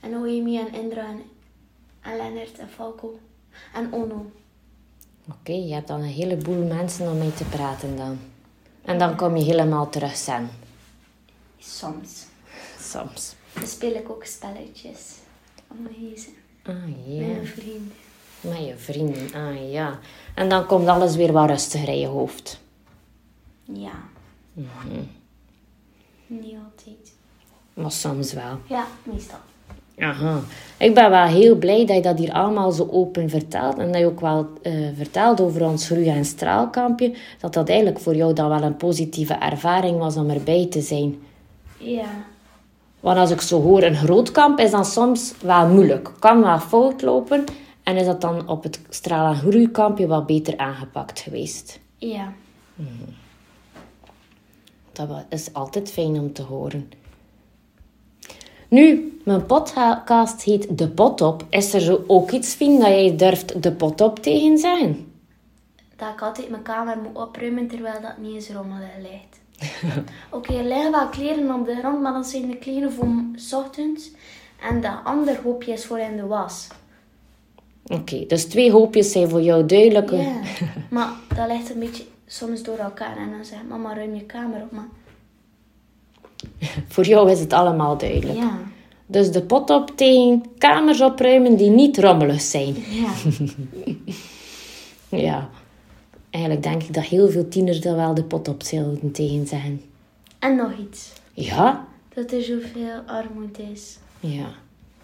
En 0.00 0.10
Noemi 0.10 0.58
en 0.58 0.72
Indra 0.72 1.06
en, 1.06 1.22
en 2.00 2.16
Lennart 2.16 2.58
en 2.58 2.68
Falco. 2.68 3.18
En 3.74 3.92
Ono. 3.92 4.30
Oké, 5.30 5.52
je 5.52 5.74
hebt 5.74 5.88
dan 5.88 6.00
een 6.00 6.06
heleboel 6.06 6.66
mensen 6.66 7.10
om 7.10 7.18
mee 7.18 7.34
te 7.34 7.44
praten 7.44 7.96
dan. 7.96 8.18
En 8.84 8.98
dan 8.98 9.16
kom 9.16 9.36
je 9.36 9.44
helemaal 9.44 9.90
terug 9.90 10.16
zijn. 10.16 10.48
Soms. 11.58 12.24
Soms. 12.80 13.34
Dan 13.52 13.66
speel 13.66 13.94
ik 13.94 14.10
ook 14.10 14.24
spelletjes. 14.24 15.14
Om 15.66 15.82
me. 15.82 16.16
Ah 16.62 16.74
ja. 17.06 17.26
Met 17.26 17.34
mijn 17.34 17.46
vrienden. 17.46 17.92
Met 18.40 18.66
je 18.66 18.76
vrienden, 18.76 19.34
ah 19.34 19.72
ja. 19.72 19.98
En 20.34 20.48
dan 20.48 20.66
komt 20.66 20.88
alles 20.88 21.16
weer 21.16 21.32
wat 21.32 21.48
rustiger 21.48 21.88
in 21.88 21.98
je 21.98 22.06
hoofd. 22.06 22.64
Ja. 23.72 23.92
Niet 26.26 26.54
altijd. 26.64 27.12
Maar 27.74 27.90
soms 27.92 28.32
wel. 28.32 28.58
Ja, 28.68 28.84
meestal. 29.02 29.38
Aha. 29.98 30.40
Ik 30.78 30.94
ben 30.94 31.10
wel 31.10 31.24
heel 31.26 31.56
blij 31.56 31.86
dat 31.86 31.96
je 31.96 32.02
dat 32.02 32.18
hier 32.18 32.32
allemaal 32.32 32.72
zo 32.72 32.88
open 32.90 33.30
vertelt. 33.30 33.78
En 33.78 33.92
dat 33.92 34.00
je 34.00 34.06
ook 34.06 34.20
wel 34.20 34.46
eh, 34.62 34.72
vertelt 34.96 35.40
over 35.40 35.64
ons 35.64 35.86
groei- 35.86 36.08
en 36.08 36.24
straalkampje. 36.24 37.14
Dat 37.40 37.52
dat 37.54 37.68
eigenlijk 37.68 37.98
voor 37.98 38.14
jou 38.14 38.32
dan 38.32 38.48
wel 38.48 38.62
een 38.62 38.76
positieve 38.76 39.34
ervaring 39.34 39.98
was 39.98 40.16
om 40.16 40.30
erbij 40.30 40.66
te 40.70 40.80
zijn. 40.80 41.16
Ja. 41.78 42.08
Want 43.00 43.18
als 43.18 43.30
ik 43.30 43.40
zo 43.40 43.62
hoor, 43.62 43.82
een 43.82 43.96
groot 43.96 44.30
kamp 44.30 44.58
is 44.58 44.70
dan 44.70 44.84
soms 44.84 45.34
wel 45.42 45.68
moeilijk. 45.68 46.12
Kan 46.18 46.42
wel 46.42 46.58
fout 46.58 47.02
lopen. 47.02 47.44
En 47.82 47.96
is 47.96 48.06
dat 48.06 48.20
dan 48.20 48.48
op 48.48 48.62
het 48.62 48.80
straal- 48.88 49.32
en 49.32 49.38
groeikampje 49.38 50.06
wat 50.06 50.26
beter 50.26 50.56
aangepakt 50.58 51.20
geweest. 51.20 51.80
Ja. 51.98 52.32
Dat 54.96 55.24
is 55.28 55.52
altijd 55.52 55.90
fijn 55.90 56.18
om 56.18 56.32
te 56.32 56.42
horen. 56.42 56.90
Nu, 58.68 59.18
mijn 59.24 59.46
podcast 59.46 60.42
heet 60.42 60.78
De 60.78 60.88
Pot 60.88 61.20
Op. 61.20 61.44
Is 61.50 61.74
er 61.74 61.80
zo 61.80 62.04
ook 62.06 62.30
iets, 62.30 62.54
Fien, 62.54 62.78
dat 62.78 62.88
jij 62.88 63.16
durft 63.16 63.62
De 63.62 63.72
Pot 63.72 64.00
Op 64.00 64.18
tegen 64.18 64.58
zeggen? 64.58 65.12
Dat 65.96 66.08
ik 66.08 66.22
altijd 66.22 66.48
mijn 66.50 66.62
kamer 66.62 66.98
moet 66.98 67.22
opruimen 67.22 67.68
terwijl 67.68 68.00
dat 68.00 68.18
niet 68.18 68.34
eens 68.34 68.50
rommelig 68.50 68.96
ligt. 69.00 69.40
Oké, 70.36 70.54
er 70.54 70.64
liggen 70.64 70.90
wel 70.90 71.08
kleren 71.08 71.54
op 71.54 71.66
de 71.66 71.74
grond, 71.74 72.00
maar 72.02 72.12
dat 72.12 72.26
zijn 72.26 72.50
de 72.50 72.56
kleren 72.56 72.92
voor 72.92 73.08
's 73.34 73.52
ochtends. 73.52 74.10
En 74.60 74.80
dat 74.80 74.94
andere 75.04 75.40
hoopje 75.42 75.72
is 75.72 75.84
voor 75.84 75.98
in 75.98 76.16
de 76.16 76.26
was. 76.26 76.68
Oké, 77.86 78.26
dus 78.26 78.44
twee 78.44 78.72
hoopjes 78.72 79.12
zijn 79.12 79.28
voor 79.28 79.42
jou 79.42 79.66
duidelijk. 79.66 80.10
Ja. 80.10 80.40
Maar 80.90 81.08
dat 81.34 81.46
ligt 81.48 81.70
een 81.70 81.78
beetje 81.78 82.04
soms 82.26 82.62
door 82.62 82.78
elkaar. 82.78 83.16
En 83.16 83.30
dan 83.30 83.44
zegt 83.44 83.68
mama, 83.68 83.94
ruim 83.94 84.14
je 84.14 84.24
kamer 84.24 84.62
op. 84.62 84.70
Maar 84.70 84.88
Voor 86.88 87.04
jou 87.04 87.30
is 87.30 87.40
het 87.40 87.52
allemaal 87.52 87.98
duidelijk. 87.98 88.38
ja. 88.38 88.58
Dus 89.08 89.30
De 89.30 89.42
Pot 89.42 89.70
Op 89.70 89.96
tegen 89.96 90.44
kamers 90.58 91.00
opruimen 91.00 91.56
die 91.56 91.70
niet 91.70 91.98
rommelig 91.98 92.40
zijn. 92.40 92.74
Ja. 92.90 93.10
Ja. 95.08 95.48
Eigenlijk 96.30 96.64
denk 96.64 96.82
ik 96.82 96.94
dat 96.94 97.04
heel 97.04 97.30
veel 97.30 97.48
tieners 97.48 97.80
daar 97.80 97.96
wel 97.96 98.14
De 98.14 98.24
Pot 98.24 98.48
Op 98.48 98.62
zouden 98.62 99.10
tegen 99.12 99.46
zeggen. 99.46 99.80
En 100.38 100.56
nog 100.56 100.72
iets. 100.78 101.12
Ja? 101.32 101.86
Dat 102.14 102.32
er 102.32 102.42
zoveel 102.42 103.00
armoede 103.06 103.62
is. 103.72 103.98
Ja. 104.20 104.46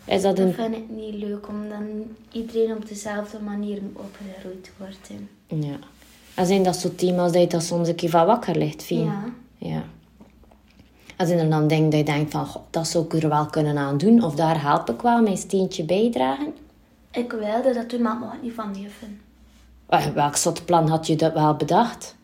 Is 0.04 0.22
dat 0.22 0.38
een... 0.38 0.52
vind 0.54 0.76
ik 0.76 0.88
niet 0.88 1.14
leuk, 1.14 1.48
omdat 1.48 1.78
iedereen 2.32 2.76
op 2.76 2.88
dezelfde 2.88 3.38
manier 3.40 3.78
opgegroeid 3.92 4.70
wordt. 4.78 5.08
hè. 5.08 5.56
Ja. 5.56 5.78
En 6.34 6.46
zijn 6.46 6.62
dat 6.62 6.76
zo 6.76 6.94
thema's 6.94 7.32
dat 7.32 7.40
je 7.42 7.48
dat 7.48 7.62
soms 7.62 7.88
een 7.88 7.94
keer 7.94 8.10
van 8.10 8.26
wakker 8.26 8.56
ligt, 8.56 8.82
Fien? 8.82 9.04
Ja. 9.04 9.24
Ja. 9.58 9.82
En 11.16 11.26
zijn 11.26 11.38
er 11.38 11.50
dan 11.50 11.66
dingen 11.68 11.90
dat 11.90 11.98
je 11.98 12.04
denkt 12.04 12.30
van, 12.30 12.46
"Goh, 12.46 12.62
dat 12.70 12.86
zou 12.88 13.04
ik 13.04 13.12
er 13.22 13.28
wel 13.28 13.46
kunnen 13.46 13.78
aan 13.78 13.98
doen, 13.98 14.22
of 14.22 14.34
daar 14.34 14.62
help 14.62 14.90
ik 14.90 15.00
wel 15.02 15.22
mijn 15.22 15.36
steentje 15.36 15.84
bijdragen? 15.84 16.54
Ik 17.10 17.32
wilde 17.32 17.72
dat 17.74 17.90
doen, 17.90 18.02
maar 18.02 18.16
mocht 18.16 18.42
niet 18.42 18.52
van. 18.52 18.72
Eh, 19.86 20.06
Welk 20.06 20.36
soort 20.36 20.64
plan 20.64 20.88
had 20.88 21.06
je 21.06 21.16
dat 21.16 21.32
wel 21.32 21.54
bedacht? 21.56 22.16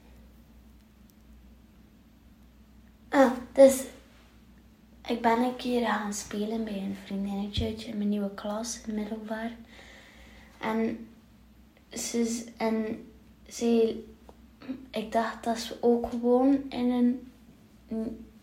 Ah, 3.09 3.31
dus 3.53 3.83
ik 5.07 5.23
ben 5.23 5.39
een 5.39 5.57
keer 5.57 5.87
gaan 5.87 6.13
spelen 6.13 6.65
bij 6.65 6.77
een 6.77 6.97
vriendinnetje 7.05 7.65
uit 7.67 7.97
mijn 7.97 8.09
nieuwe 8.09 8.35
klas, 8.35 8.81
in 8.87 8.95
middelbaar. 8.95 9.51
En 10.61 11.09
ze, 11.93 12.21
is- 12.21 12.45
en 12.57 13.08
zij, 13.49 13.97
ik 14.91 15.13
dacht 15.13 15.45
dat 15.45 15.59
ze 15.59 15.77
ook 15.81 16.11
gewoon 16.11 16.63
in 16.69 16.91
een, 16.91 17.33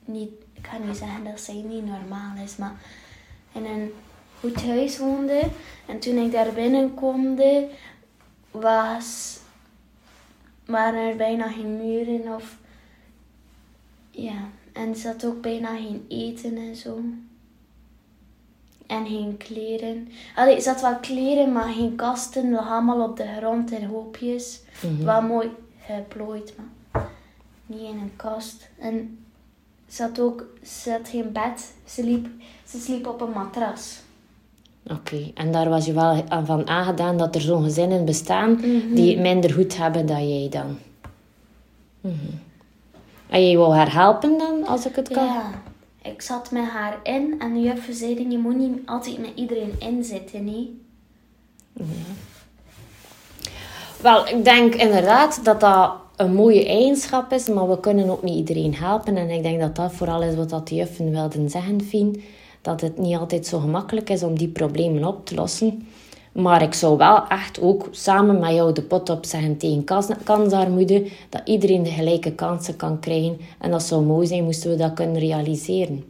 niet, 0.06 0.32
ik 0.54 0.68
ga 0.68 0.78
niet 0.78 0.98
zeggen 0.98 1.24
dat 1.24 1.40
zij 1.40 1.62
niet 1.68 1.86
normaal 1.86 2.38
is, 2.44 2.56
maar 2.56 2.76
in 3.52 3.66
een 3.66 3.92
goed 4.40 4.64
huis 4.64 4.98
woonde. 4.98 5.50
En 5.86 6.00
toen 6.00 6.18
ik 6.18 6.32
daar 6.32 6.54
binnenkomde, 6.54 7.70
was, 8.52 9.40
waren 10.66 11.10
er 11.10 11.16
bijna 11.16 11.48
geen 11.52 11.78
muren 11.78 12.36
of 12.36 12.58
ja, 14.12 14.50
en 14.74 14.90
er 14.90 14.96
zat 14.96 15.26
ook 15.26 15.42
bijna 15.42 15.76
geen 15.76 16.06
eten 16.08 16.58
en 16.58 16.76
zo. 16.76 17.00
En 18.88 19.08
geen 19.08 19.38
kleren. 19.38 20.08
Allee, 20.36 20.56
er 20.56 20.62
zat 20.62 20.82
wel 20.82 20.96
kleren, 20.96 21.52
maar 21.52 21.74
geen 21.74 21.96
kasten. 21.96 22.52
We 22.52 22.60
allemaal 22.60 23.10
op 23.10 23.18
de 23.18 23.28
grond 23.38 23.72
in 23.72 23.86
hoopjes. 23.86 24.62
Wel 25.04 25.22
mooi 25.22 25.50
geplooid, 25.86 26.54
maar 26.58 27.10
niet 27.66 27.82
in 27.82 28.00
een 28.00 28.14
kast. 28.16 28.70
En 28.80 29.18
er 29.86 29.94
zat 29.94 30.20
ook 30.20 30.46
ze 30.64 30.92
had 30.92 31.10
geen 31.10 31.32
bed. 31.32 31.74
Ze, 31.86 32.04
liep, 32.04 32.28
ze 32.68 32.80
sliep 32.80 33.08
op 33.08 33.22
een 33.22 33.32
matras. 33.32 34.00
Oké, 34.92 35.32
en 35.34 35.52
daar 35.52 35.70
was 35.70 35.86
je 35.86 35.94
wel 35.94 36.24
aan 36.28 36.46
van 36.46 36.68
aangedaan 36.68 37.18
dat 37.18 37.36
er 37.36 37.42
zo'n 37.42 37.64
gezinnen 37.64 38.06
bestaan 38.06 38.56
die 38.94 39.12
het 39.12 39.20
minder 39.20 39.54
goed 39.54 39.78
hebben 39.78 40.06
dan 40.06 40.30
jij 40.30 40.50
dan. 40.50 40.78
Mhm. 42.02 42.14
En 43.30 43.48
jij 43.48 43.58
wou 43.58 43.74
haar 43.74 43.94
helpen 43.94 44.38
dan, 44.38 44.68
als 44.68 44.86
ik 44.86 44.96
het 44.96 45.10
kan? 45.10 45.26
Ja, 45.26 45.62
ik 46.06 46.22
zat 46.22 46.52
met 46.52 46.64
haar 46.64 47.00
in 47.04 47.36
en 47.40 47.54
de 47.54 47.60
juf 47.60 47.88
zei, 47.92 48.30
je 48.30 48.38
moet 48.38 48.58
niet 48.58 48.80
altijd 48.86 49.18
met 49.18 49.32
iedereen 49.36 49.76
inzitten, 49.80 50.44
nee. 50.44 50.82
Wel, 54.02 54.28
ik 54.28 54.44
denk 54.44 54.76
inderdaad 54.76 55.46
dat 55.46 55.60
dat 55.60 55.92
een 56.16 56.34
mooie 56.34 56.66
eigenschap 56.66 57.32
is, 57.32 57.48
maar 57.48 57.70
we 57.70 57.80
kunnen 57.80 58.10
ook 58.10 58.24
niet 58.24 58.36
iedereen 58.36 58.76
helpen. 58.76 59.18
En 59.18 59.30
ik 59.30 59.44
denk 59.44 59.60
dat 59.60 59.76
dat 59.76 59.94
vooral 59.94 60.24
is 60.24 60.36
wat 60.36 60.50
dat 60.50 60.68
de 60.68 60.76
juffen 60.76 61.12
wilden 61.12 61.50
zeggen, 61.50 61.82
Fien. 61.82 62.24
Dat 62.62 62.82
het 62.82 62.98
niet 62.98 63.18
altijd 63.18 63.48
zo 63.48 63.60
gemakkelijk 63.60 64.10
is 64.10 64.24
om 64.24 64.38
die 64.38 64.48
problemen 64.48 65.06
op 65.06 65.26
te 65.26 65.36
lossen. 65.36 65.88
Maar 66.36 66.62
ik 66.62 66.74
zou 66.74 66.98
wel 66.98 67.28
echt 67.28 67.62
ook 67.62 67.88
samen 67.92 68.40
met 68.40 68.54
jou 68.54 68.74
de 68.74 68.82
pot 68.82 69.10
opzeggen 69.10 69.58
tegen 69.58 69.84
kans- 69.84 70.10
kansarmoede. 70.24 71.08
Dat 71.30 71.42
iedereen 71.46 71.84
de 71.84 71.90
gelijke 71.90 72.32
kansen 72.32 72.76
kan 72.76 73.00
krijgen. 73.00 73.40
En 73.60 73.72
dat 73.72 73.84
zou 73.84 74.04
mooi 74.04 74.28
zijn 74.28 74.44
moesten 74.44 74.70
we 74.70 74.76
dat 74.76 74.94
kunnen 74.94 75.20
realiseren. 75.20 76.04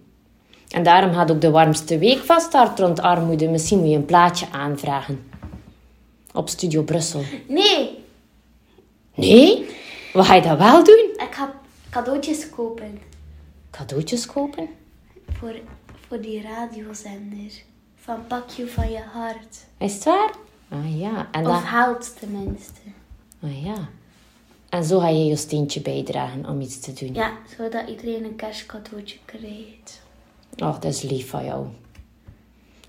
En 0.70 0.84
daarom 0.84 1.14
gaat 1.14 1.32
ook 1.32 1.42
de 1.42 1.50
warmste 1.52 1.98
week 1.98 2.18
van 2.18 2.40
start 2.42 2.80
rond 2.80 3.00
armoede. 3.00 3.48
Misschien 3.48 3.80
moet 3.80 3.90
je 3.90 3.96
een 3.96 4.06
plaatje 4.06 4.46
aanvragen. 4.52 5.24
Op 6.34 6.50
Studio 6.50 6.82
Brussel. 6.84 7.22
Nee, 7.48 7.98
Nee? 9.16 9.66
Wat 10.14 10.26
ga 10.26 10.34
je 10.34 10.42
dat 10.42 10.58
wel 10.58 10.84
doen? 10.84 11.10
ik 11.18 11.28
ga 11.32 11.54
cadeautjes 11.90 12.50
kopen 12.50 13.00
Cadeautjes 13.72 14.26
kopen? 14.26 14.68
voor, 15.40 15.56
voor 16.08 16.22
die 16.22 16.42
radiozender. 16.42 17.52
Van 18.06 18.28
Pak 18.28 18.50
je 18.50 18.68
van 18.68 18.92
je 18.92 19.02
hart. 19.14 19.66
Is 19.78 19.94
het 19.94 20.04
waar? 20.04 20.34
Ah 20.70 21.00
ja, 21.00 21.28
en 21.32 21.48
Of 21.48 21.54
dat... 21.54 21.64
houdt 21.64 22.20
tenminste. 22.20 22.80
Ah 23.44 23.64
ja. 23.64 23.90
En 24.70 24.84
zo 24.84 25.00
ga 25.00 25.08
je 25.08 25.26
je 25.26 25.36
steentje 25.36 25.82
bijdragen 25.82 26.46
om 26.50 26.62
iets 26.62 26.80
te 26.80 26.94
doen. 26.94 27.14
Ja, 27.14 27.32
zodat 27.58 27.90
iedereen 27.90 28.24
een 28.24 28.36
kerstcadeautje 28.36 29.18
krijgt. 29.26 30.02
Oh, 30.58 30.74
dat 30.74 30.84
is 30.84 31.02
lief 31.02 31.30
van 31.30 31.46
jou. 31.46 31.68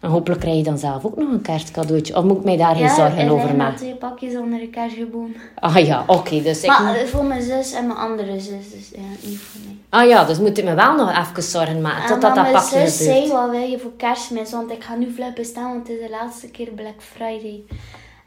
En 0.00 0.10
hopelijk 0.10 0.40
krijg 0.40 0.56
je 0.56 0.62
dan 0.62 0.78
zelf 0.78 1.04
ook 1.04 1.16
nog 1.16 1.30
een 1.30 1.42
kerstcadeautje. 1.42 2.16
Of 2.16 2.24
moet 2.24 2.36
ik 2.36 2.44
mij 2.44 2.56
daar 2.56 2.74
geen 2.76 2.88
zorgen 2.88 3.18
er 3.18 3.32
over 3.32 3.54
maken? 3.56 3.76
twee 3.76 3.94
pakjes 3.94 4.36
onder 4.36 4.58
de 4.58 4.68
kerstboom. 4.68 5.34
Ah 5.54 5.86
ja, 5.86 6.04
oké. 6.06 6.42
dus 6.42 6.62
ik 6.62 6.68
Maar 6.68 6.82
moet- 6.82 6.96
eh, 6.96 7.04
voor 7.06 7.24
mijn 7.24 7.42
zus 7.42 7.72
en 7.72 7.86
mijn 7.86 7.98
andere 7.98 8.40
zus, 8.40 8.70
dus 8.72 8.88
ja, 8.94 9.00
niet 9.28 9.38
voor 9.38 9.60
mij. 9.64 9.76
Ah 9.88 10.08
ja, 10.08 10.24
dus 10.24 10.38
moet 10.38 10.58
ik 10.58 10.64
me 10.64 10.74
wel 10.74 10.94
nog 10.96 11.10
even 11.18 11.42
zorgen 11.42 11.80
maken. 11.80 12.02
En 12.02 12.08
Totdat 12.08 12.34
dat 12.34 12.42
mijn 12.42 12.54
pakje 12.54 12.68
zus 12.88 12.96
gebeurt. 12.96 13.16
zei, 13.26 13.32
wat 13.32 13.50
wil 13.50 13.60
je 13.68 13.78
voor 13.78 13.92
kerstmis? 13.96 14.50
Want 14.50 14.70
ik 14.70 14.84
ga 14.84 14.94
nu 14.94 15.12
vlug 15.12 15.32
bestaan, 15.32 15.72
want 15.72 15.88
het 15.88 15.96
is 15.96 16.02
de 16.06 16.10
laatste 16.10 16.48
keer 16.48 16.68
Black 16.70 16.94
Friday. 16.98 17.62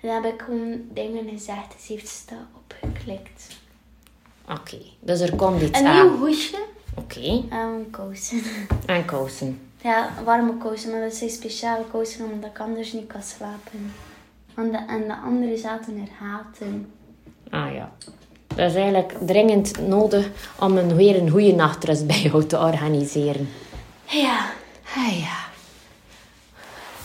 En 0.01 0.07
dan 0.09 0.23
heb 0.23 0.33
ik 0.33 0.41
gewoon 0.45 0.81
dingen 0.93 1.29
gezegd, 1.29 1.73
dus 1.77 1.88
heeft 1.88 2.07
ze 2.07 2.21
dat 2.29 2.38
opgeklikt. 2.55 3.47
Oké, 4.51 4.77
dus 4.99 5.19
er 5.19 5.35
komt 5.35 5.61
iets 5.61 5.79
Een 5.79 5.85
aan. 5.88 5.93
nieuw 6.05 6.17
hoesje 6.17 6.57
Oké, 7.03 7.44
en 7.50 7.88
kousen. 7.91 8.41
en 8.86 9.06
kousen. 9.06 9.60
Ja, 9.82 10.10
warme 10.24 10.58
kousen, 10.58 10.91
maar 10.91 11.01
dat 11.01 11.13
zijn 11.13 11.29
speciale 11.29 11.84
kousen 11.91 12.32
omdat 12.32 12.50
ik 12.50 12.60
anders 12.60 12.94
niet 12.94 13.08
kan 13.08 13.24
slapen. 13.24 13.94
En 14.56 14.72
de, 14.72 14.77
en 14.88 15.08
de 15.08 15.15
andere 15.25 15.58
zaten 15.58 15.98
er 15.98 16.27
haten. 16.27 16.91
Ah 17.50 17.74
ja. 17.74 17.91
Dat 18.48 18.70
is 18.70 18.75
eigenlijk 18.75 19.13
dringend 19.22 19.88
nodig 19.88 20.29
om 20.60 20.77
een, 20.77 20.96
weer 20.96 21.22
een 21.22 21.29
goede 21.29 21.53
nachtrust 21.53 22.08
bij 22.08 22.22
jou 22.22 22.46
te 22.46 22.58
organiseren. 22.58 23.50
Ja, 24.06 24.50
Ah 24.96 25.20
ja. 25.20 25.38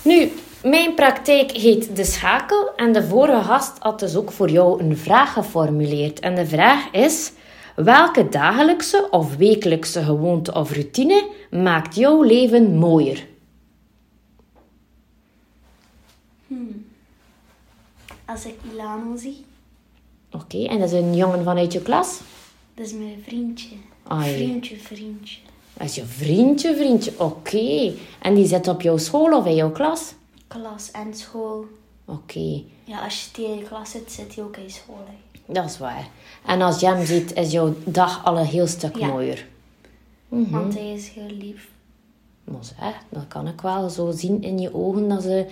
Nu, 0.03 0.33
mijn 0.63 0.95
praktijk 0.95 1.51
heet 1.51 1.97
De 1.97 2.05
Schakel 2.05 2.75
en 2.77 2.93
de 2.93 3.07
vorige 3.07 3.43
gast 3.43 3.77
had 3.79 4.01
dus 4.01 4.17
ook 4.17 4.33
voor 4.33 4.51
jou 4.51 4.83
een 4.83 4.97
vraag 4.97 5.33
geformuleerd. 5.33 6.21
En 6.21 6.35
de 6.35 6.47
vraag 6.47 6.91
is, 6.91 7.33
welke 7.75 8.29
dagelijkse 8.29 9.09
of 9.11 9.37
wekelijkse 9.37 10.03
gewoonte 10.03 10.55
of 10.55 10.73
routine 10.73 11.29
maakt 11.51 11.95
jouw 11.95 12.23
leven 12.23 12.75
mooier? 12.77 13.27
als 18.25 18.45
ik 18.47 18.55
Ilano 18.73 19.17
zie, 19.17 19.45
Oké, 20.33 20.65
en 20.67 20.79
dat 20.79 20.93
is 20.93 20.99
een 21.01 21.15
jongen 21.15 21.45
vanuit 21.45 21.73
je 21.73 21.83
klas? 21.83 22.21
dat 22.75 22.87
is 22.87 22.93
mijn 22.93 23.23
vriendje. 23.27 23.77
Vriendje, 24.09 24.77
vriendje. 24.77 25.39
Dat 25.73 25.87
is 25.89 25.95
je 25.95 26.05
vriendje, 26.05 26.77
vriendje. 26.77 27.13
Oké. 27.19 27.93
En 28.21 28.35
die 28.35 28.47
zit 28.47 28.69
op 28.69 28.81
jouw 28.83 28.97
school 28.97 29.37
of 29.37 29.47
in 29.47 29.55
jouw 29.55 29.71
klas? 29.71 30.13
Klas 30.47 30.91
en 30.91 31.15
school. 31.15 31.65
Oké, 32.05 32.63
Ja, 32.85 33.05
als 33.05 33.25
je 33.25 33.31
tegen 33.31 33.57
je 33.59 33.63
klas 33.63 33.91
zit, 33.91 34.13
zit 34.13 34.35
hij 34.35 34.45
ook 34.45 34.57
in 34.57 34.71
school. 34.71 35.05
Hè. 35.07 35.15
Dat 35.47 35.65
is 35.65 35.79
waar. 35.79 36.09
En 36.47 36.63
als 36.63 36.81
je 36.81 36.87
hem 36.87 37.07
ziet, 37.07 37.33
is 37.35 37.53
jouw 37.53 37.75
dag 37.85 38.25
al 38.25 38.39
een 38.39 38.47
heel 38.47 38.67
stuk 38.67 38.97
Ja. 38.97 39.07
mooier. 39.07 39.47
Mhm. 40.29 40.51
Want 40.51 40.75
hij 40.75 40.93
is 40.93 41.09
heel 41.09 41.31
lief. 41.39 41.69
Maar 42.45 42.65
zeg, 42.65 42.95
dat 43.09 43.29
kan 43.29 43.49
ik 43.49 43.61
wel 43.61 43.89
zo 43.89 44.11
zien 44.11 44.43
in 44.43 44.59
je 44.59 44.75
ogen 44.75 45.09
dat 45.09 45.23
ze 45.23 45.47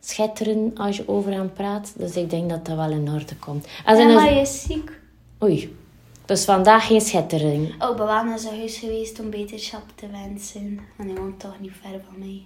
schitteren 0.00 0.70
als 0.74 0.96
je 0.96 1.08
over 1.08 1.32
hem 1.32 1.52
praat. 1.52 1.92
Dus 1.96 2.16
ik 2.16 2.30
denk 2.30 2.50
dat 2.50 2.66
dat 2.66 2.76
wel 2.76 2.90
in 2.90 3.08
orde 3.10 3.36
komt. 3.36 3.66
En 3.84 4.14
maar 4.14 4.24
hij 4.24 4.40
is 4.40 4.62
ziek. 4.62 5.00
Oei. 5.42 5.76
Dus 6.24 6.44
vandaag 6.44 6.86
geen 6.86 7.00
schittering. 7.00 7.82
Oh, 7.82 7.90
we 7.98 8.04
waren 8.04 8.30
naar 8.30 8.54
huis 8.56 8.76
geweest 8.78 9.20
om 9.20 9.30
beterschap 9.30 9.82
te 9.94 10.06
wensen. 10.06 10.78
En 10.98 11.06
hij 11.06 11.14
woont 11.16 11.40
toch 11.40 11.60
niet 11.60 11.72
ver 11.80 12.00
van 12.08 12.18
mij. 12.18 12.42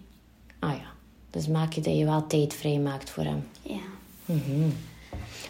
Ah 0.59 0.71
ja. 0.79 0.87
Dus 1.31 1.49
maak 1.49 1.73
je 1.73 1.81
dat 1.81 1.97
je 1.97 2.05
wel 2.05 2.27
tijd 2.27 2.55
vrij 2.55 2.79
maakt 2.79 3.11
voor 3.11 3.25
hem. 3.25 3.47
Ja. 3.63 3.81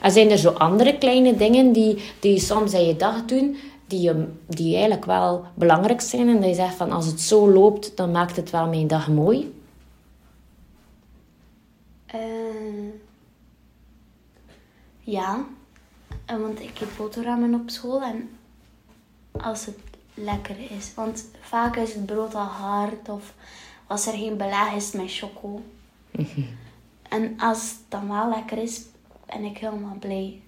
En 0.00 0.12
zijn 0.12 0.30
er 0.30 0.38
zo 0.38 0.50
andere 0.50 0.98
kleine 0.98 1.36
dingen 1.36 1.72
die, 1.72 2.02
die 2.20 2.32
je 2.32 2.40
soms 2.40 2.72
in 2.72 2.86
je 2.86 2.96
dag 2.96 3.24
doen, 3.24 3.56
die, 3.86 4.12
die 4.46 4.74
eigenlijk 4.74 5.04
wel 5.04 5.44
belangrijk 5.54 6.00
zijn? 6.00 6.28
En 6.28 6.40
dat 6.40 6.48
je 6.48 6.54
zegt 6.54 6.74
van 6.74 6.92
als 6.92 7.06
het 7.06 7.20
zo 7.20 7.50
loopt, 7.50 7.96
dan 7.96 8.10
maakt 8.10 8.36
het 8.36 8.50
wel 8.50 8.66
mijn 8.68 8.86
dag 8.86 9.08
mooi. 9.08 9.54
Eh, 12.06 12.20
ja. 15.00 15.44
En 16.24 16.40
want 16.40 16.60
ik 16.60 16.80
eet 16.80 16.96
boterhammen 16.96 17.54
op 17.54 17.70
school 17.70 18.02
en 18.02 18.28
als 19.32 19.66
het 19.66 19.78
lekker 20.14 20.56
is. 20.76 20.94
Want 20.94 21.24
vaak 21.40 21.76
is 21.76 21.94
het 21.94 22.06
brood 22.06 22.34
al 22.34 22.44
hard 22.44 23.08
of 23.08 23.34
als 23.86 24.06
er 24.06 24.12
geen 24.12 24.36
beleg 24.36 24.72
is 24.72 24.92
met 24.92 25.12
choco. 25.12 25.62
En 27.08 27.34
als 27.38 27.70
het 27.70 27.78
dan 27.88 28.08
wel 28.08 28.28
lekker 28.28 28.58
is, 28.58 28.82
ben 29.26 29.44
ik 29.44 29.58
helemaal 29.58 29.96
blij. 30.00 30.40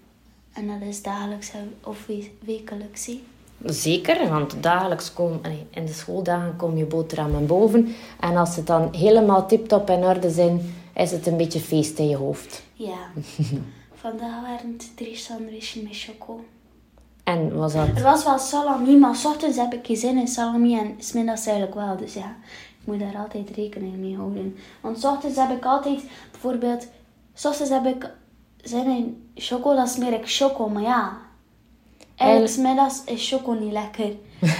En 0.52 0.66
dat 0.66 0.88
is 0.88 1.02
dagelijks 1.02 1.52
of 1.84 2.06
we- 2.06 2.30
wekelijks. 2.44 3.06
hè. 3.06 3.22
Zeker, 3.64 4.28
want 4.28 4.62
dagelijks 4.62 5.12
kom, 5.12 5.40
in 5.70 5.86
de 5.86 5.92
schooldagen 5.92 6.56
kom 6.56 6.76
je 6.76 6.84
boterhammen 6.84 7.46
boven. 7.46 7.94
En 8.20 8.36
als 8.36 8.54
ze 8.54 8.64
dan 8.64 8.94
helemaal 8.94 9.46
tip-top 9.46 9.90
in 9.90 10.04
orde 10.04 10.30
zijn, 10.30 10.74
is 10.94 11.10
het 11.10 11.26
een 11.26 11.36
beetje 11.36 11.60
feest 11.60 11.98
in 11.98 12.08
je 12.08 12.16
hoofd. 12.16 12.62
Ja. 12.72 12.96
Vandaag 13.94 14.40
waren 14.40 14.72
het 14.78 14.96
drie 14.96 15.16
sandwiches 15.16 15.82
met 15.82 15.92
choco. 15.92 16.44
En 17.24 17.56
was 17.56 17.72
dat... 17.72 17.88
Er 17.94 18.02
was 18.02 18.24
wel 18.24 18.38
salami, 18.38 18.96
maar 18.96 19.16
s 19.16 19.24
ochtends 19.24 19.56
heb 19.56 19.72
ik 19.74 19.86
geen 19.86 19.96
zin 19.96 20.18
in 20.18 20.28
salami 20.28 20.78
en 20.78 20.94
smiddags 20.98 21.46
eigenlijk 21.46 21.76
wel. 21.76 21.96
Dus 21.96 22.14
ja, 22.14 22.36
ik 22.80 22.86
moet 22.86 22.98
daar 22.98 23.16
altijd 23.16 23.50
rekening 23.50 23.96
mee 23.96 24.16
houden. 24.16 24.56
Want 24.80 24.98
s 25.00 25.04
ochtends 25.04 25.36
heb 25.36 25.50
ik 25.50 25.64
altijd, 25.64 26.02
bijvoorbeeld, 26.30 26.86
s 27.34 27.44
ochtends 27.44 27.70
heb 27.70 27.86
ik 27.86 28.10
zin 28.62 28.86
in 28.86 29.30
choco, 29.34 29.74
dan 29.74 29.88
smeer 29.88 30.12
ik 30.12 30.22
choco. 30.30 30.68
Maar 30.68 30.82
ja, 30.82 31.16
eigenlijk 32.16 32.52
smiddags 32.52 33.02
is 33.04 33.28
choco 33.28 33.52
niet 33.52 33.72
lekker. 33.72 34.12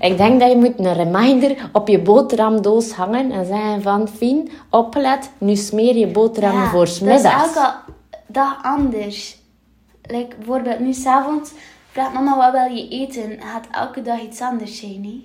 Ik 0.00 0.16
denk 0.16 0.40
dat 0.40 0.50
je 0.50 0.56
moet 0.56 0.78
een 0.78 0.92
reminder 0.94 1.70
op 1.72 1.88
je 1.88 2.00
boterhamdoos 2.00 2.92
hangen 2.92 3.30
en 3.32 3.44
zeggen 3.46 3.82
van... 3.82 4.08
Fien, 4.08 4.50
opgelet, 4.70 5.30
nu 5.38 5.56
smeer 5.56 5.96
je 5.96 6.06
boterhammen 6.06 6.62
Ja, 6.62 6.70
voor 6.70 6.78
Dat 6.78 6.88
is 6.88 6.96
smiddags. 6.96 7.54
elke 7.56 7.74
dag 8.26 8.62
anders. 8.62 9.38
Like, 10.02 10.36
bijvoorbeeld 10.36 10.78
nu 10.78 10.92
s'avonds 10.92 11.50
vraagt 11.90 12.12
mama 12.12 12.36
wat 12.36 12.52
wil 12.52 12.76
je 12.76 12.88
eten. 12.88 13.40
Gaat 13.40 13.66
elke 13.70 14.02
dag 14.02 14.20
iets 14.22 14.40
anders 14.40 14.78
zijn. 14.78 15.22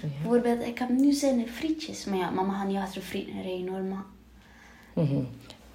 Bijvoorbeeld, 0.00 0.62
ik 0.62 0.78
heb 0.78 0.88
nu 0.88 1.12
zin 1.12 1.38
in 1.38 1.48
frietjes. 1.48 2.04
Maar 2.04 2.18
ja, 2.18 2.30
mama 2.30 2.52
gaat 2.52 2.66
niet 2.66 2.76
achter 2.76 3.02
frieten 3.02 3.42
rijden 3.42 3.68
hoor. 3.68 3.82
Maar... 3.82 4.04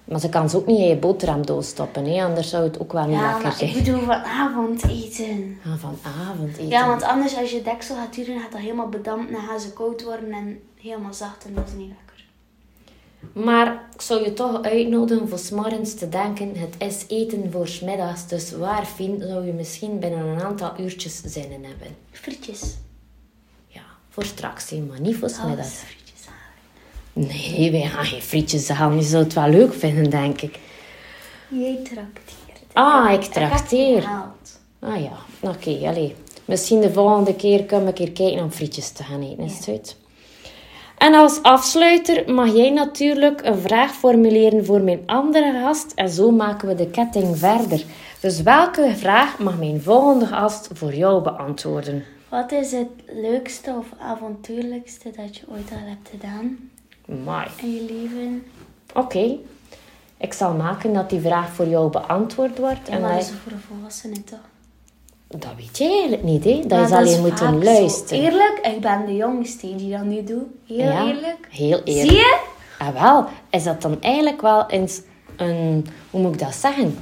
Maar 0.04 0.20
ze 0.20 0.28
kan 0.28 0.50
ze 0.50 0.56
ook 0.56 0.66
niet 0.66 0.78
in 0.78 0.88
je 0.88 0.96
boterhamdoos 0.96 1.68
stoppen, 1.68 2.04
hè? 2.04 2.24
anders 2.24 2.48
zou 2.48 2.64
het 2.64 2.80
ook 2.80 2.92
wel 2.92 3.06
niet 3.06 3.18
Ja, 3.18 3.32
lekker 3.32 3.52
zijn. 3.52 3.70
ik 3.70 3.84
bedoel 3.84 4.00
vanavond 4.00 4.84
eten. 4.88 5.58
Ah, 5.66 5.74
van 5.78 5.98
avondeten. 6.30 6.68
Ja, 6.68 6.86
want 6.88 7.02
anders 7.02 7.36
als 7.36 7.50
je 7.50 7.62
deksel 7.62 7.96
gaat 7.96 8.14
duren, 8.14 8.40
gaat 8.40 8.52
dat 8.52 8.60
helemaal 8.60 8.88
bedampt. 8.88 9.32
Dan 9.32 9.40
gaan 9.42 9.60
ze 9.60 9.72
koud 9.72 10.02
worden 10.04 10.32
en 10.32 10.60
helemaal 10.80 11.14
zacht. 11.14 11.44
En 11.44 11.54
dat 11.54 11.66
is 11.68 11.72
niet 11.74 11.88
lekker. 11.88 12.02
Maar 13.44 13.82
ik 13.94 14.00
zou 14.00 14.24
je 14.24 14.32
toch 14.32 14.62
uitnodigen 14.62 15.28
voor 15.28 15.38
's 15.38 15.50
morgens 15.50 15.94
te 15.94 16.08
denken, 16.08 16.56
het 16.56 16.74
is 16.78 17.04
eten 17.08 17.52
voor 17.52 17.68
's 17.68 17.80
middags. 17.80 18.26
Dus 18.28 18.52
waar, 18.52 18.84
Fien, 18.86 19.22
zou 19.22 19.46
je 19.46 19.52
misschien 19.52 19.98
binnen 19.98 20.26
een 20.26 20.42
aantal 20.42 20.72
uurtjes 20.80 21.20
zin 21.24 21.50
in 21.50 21.64
hebben. 21.64 21.96
Frietjes. 22.10 22.74
Ja, 23.66 23.82
voor 24.08 24.24
straks, 24.24 24.70
hè, 24.70 24.78
maar 24.80 25.00
niet 25.00 25.16
voor 25.16 25.28
's 25.28 25.36
Alles 25.38 25.48
middags. 25.48 25.70
frietjes 25.74 26.26
halen. 26.26 26.42
Nee, 27.14 27.70
wij 27.70 27.86
gaan 27.86 28.04
geen 28.04 28.22
frietjes 28.22 28.68
halen. 28.68 28.96
Je 28.96 29.02
zou 29.02 29.24
het 29.24 29.32
wel 29.32 29.48
leuk 29.48 29.74
vinden, 29.74 30.10
denk 30.10 30.40
ik. 30.40 30.58
Jij 31.48 31.78
trakteert. 31.82 32.72
Ah, 32.72 33.12
ik 33.12 33.22
trakteer. 33.22 34.08
Ah 34.78 35.02
ja, 35.02 35.48
oké, 35.50 35.88
allee. 35.88 36.14
Misschien 36.44 36.80
de 36.80 36.92
volgende 36.92 37.34
keer 37.34 37.64
kunnen 37.64 37.84
we 37.84 37.90
een 37.90 38.06
keer 38.06 38.12
kijken 38.12 38.42
om 38.42 38.50
frietjes 38.50 38.90
te 38.90 39.02
gaan 39.02 39.22
eten, 39.22 39.44
is 39.44 39.56
het 39.56 39.64
goed? 39.64 39.96
En 40.98 41.14
als 41.14 41.42
afsluiter 41.42 42.32
mag 42.32 42.54
jij 42.54 42.70
natuurlijk 42.70 43.44
een 43.44 43.58
vraag 43.58 43.94
formuleren 43.94 44.64
voor 44.64 44.80
mijn 44.80 45.02
andere 45.06 45.60
gast 45.60 45.92
en 45.94 46.08
zo 46.08 46.30
maken 46.30 46.68
we 46.68 46.74
de 46.74 46.90
ketting 46.90 47.38
verder. 47.38 47.84
Dus 48.20 48.42
welke 48.42 48.92
vraag 48.96 49.38
mag 49.38 49.58
mijn 49.58 49.82
volgende 49.82 50.26
gast 50.26 50.68
voor 50.72 50.94
jou 50.94 51.22
beantwoorden? 51.22 52.04
Wat 52.28 52.52
is 52.52 52.72
het 52.72 52.90
leukste 53.06 53.74
of 53.78 53.86
avontuurlijkste 53.98 55.10
dat 55.16 55.36
je 55.36 55.42
ooit 55.48 55.70
al 55.70 55.88
hebt 55.88 56.08
gedaan 56.10 56.70
Mai. 57.24 57.46
in 57.62 57.74
je 57.74 57.80
leven? 57.92 58.44
Oké. 58.94 59.36
Ik 60.16 60.32
zal 60.32 60.52
maken 60.54 60.92
dat 60.92 61.10
die 61.10 61.20
vraag 61.20 61.48
voor 61.52 61.66
jou 61.66 61.90
beantwoord 61.90 62.58
wordt. 62.58 62.88
En 62.88 62.94
En 62.94 63.00
wat 63.00 63.10
dat, 63.10 63.20
is 63.20 63.28
het 63.28 63.38
voor 63.38 63.52
een 63.52 63.60
volwassene 63.60 64.24
toch? 64.24 64.38
dat 65.28 65.50
weet 65.56 65.78
jij 65.78 65.90
eigenlijk 65.90 66.22
niet, 66.22 66.44
hè? 66.44 66.60
Dat 66.66 66.90
Maar 66.90 67.04
je 67.04 67.08
je 67.08 67.14
is 67.14 67.20
moeten 67.20 67.64
luisteren. 67.64 68.24
Eerlijk, 68.24 68.58
ik 68.62 68.80
ben 68.80 69.06
de 69.06 69.16
jongste 69.16 69.76
die 69.76 69.90
dat 69.90 70.04
nu 70.04 70.24
doet. 70.24 70.44
Heel 70.66 70.78
Ja, 70.78 71.06
eerlijk. 71.06 71.48
Heel 71.50 71.80
eerlijk. 71.84 72.08
Zie 72.08 72.16
je? 72.16 72.40
Ah, 72.78 73.02
wel, 73.02 73.24
is 73.50 73.64
dat 73.64 73.82
dan 73.82 74.02
eigenlijk 74.02 74.40
wel 74.40 74.66
eens 74.66 75.00
een, 75.36 75.86
hoe 76.10 76.20
moet 76.20 76.32
ik 76.34 76.38
dat 76.40 76.54
zeggen? 76.54 76.98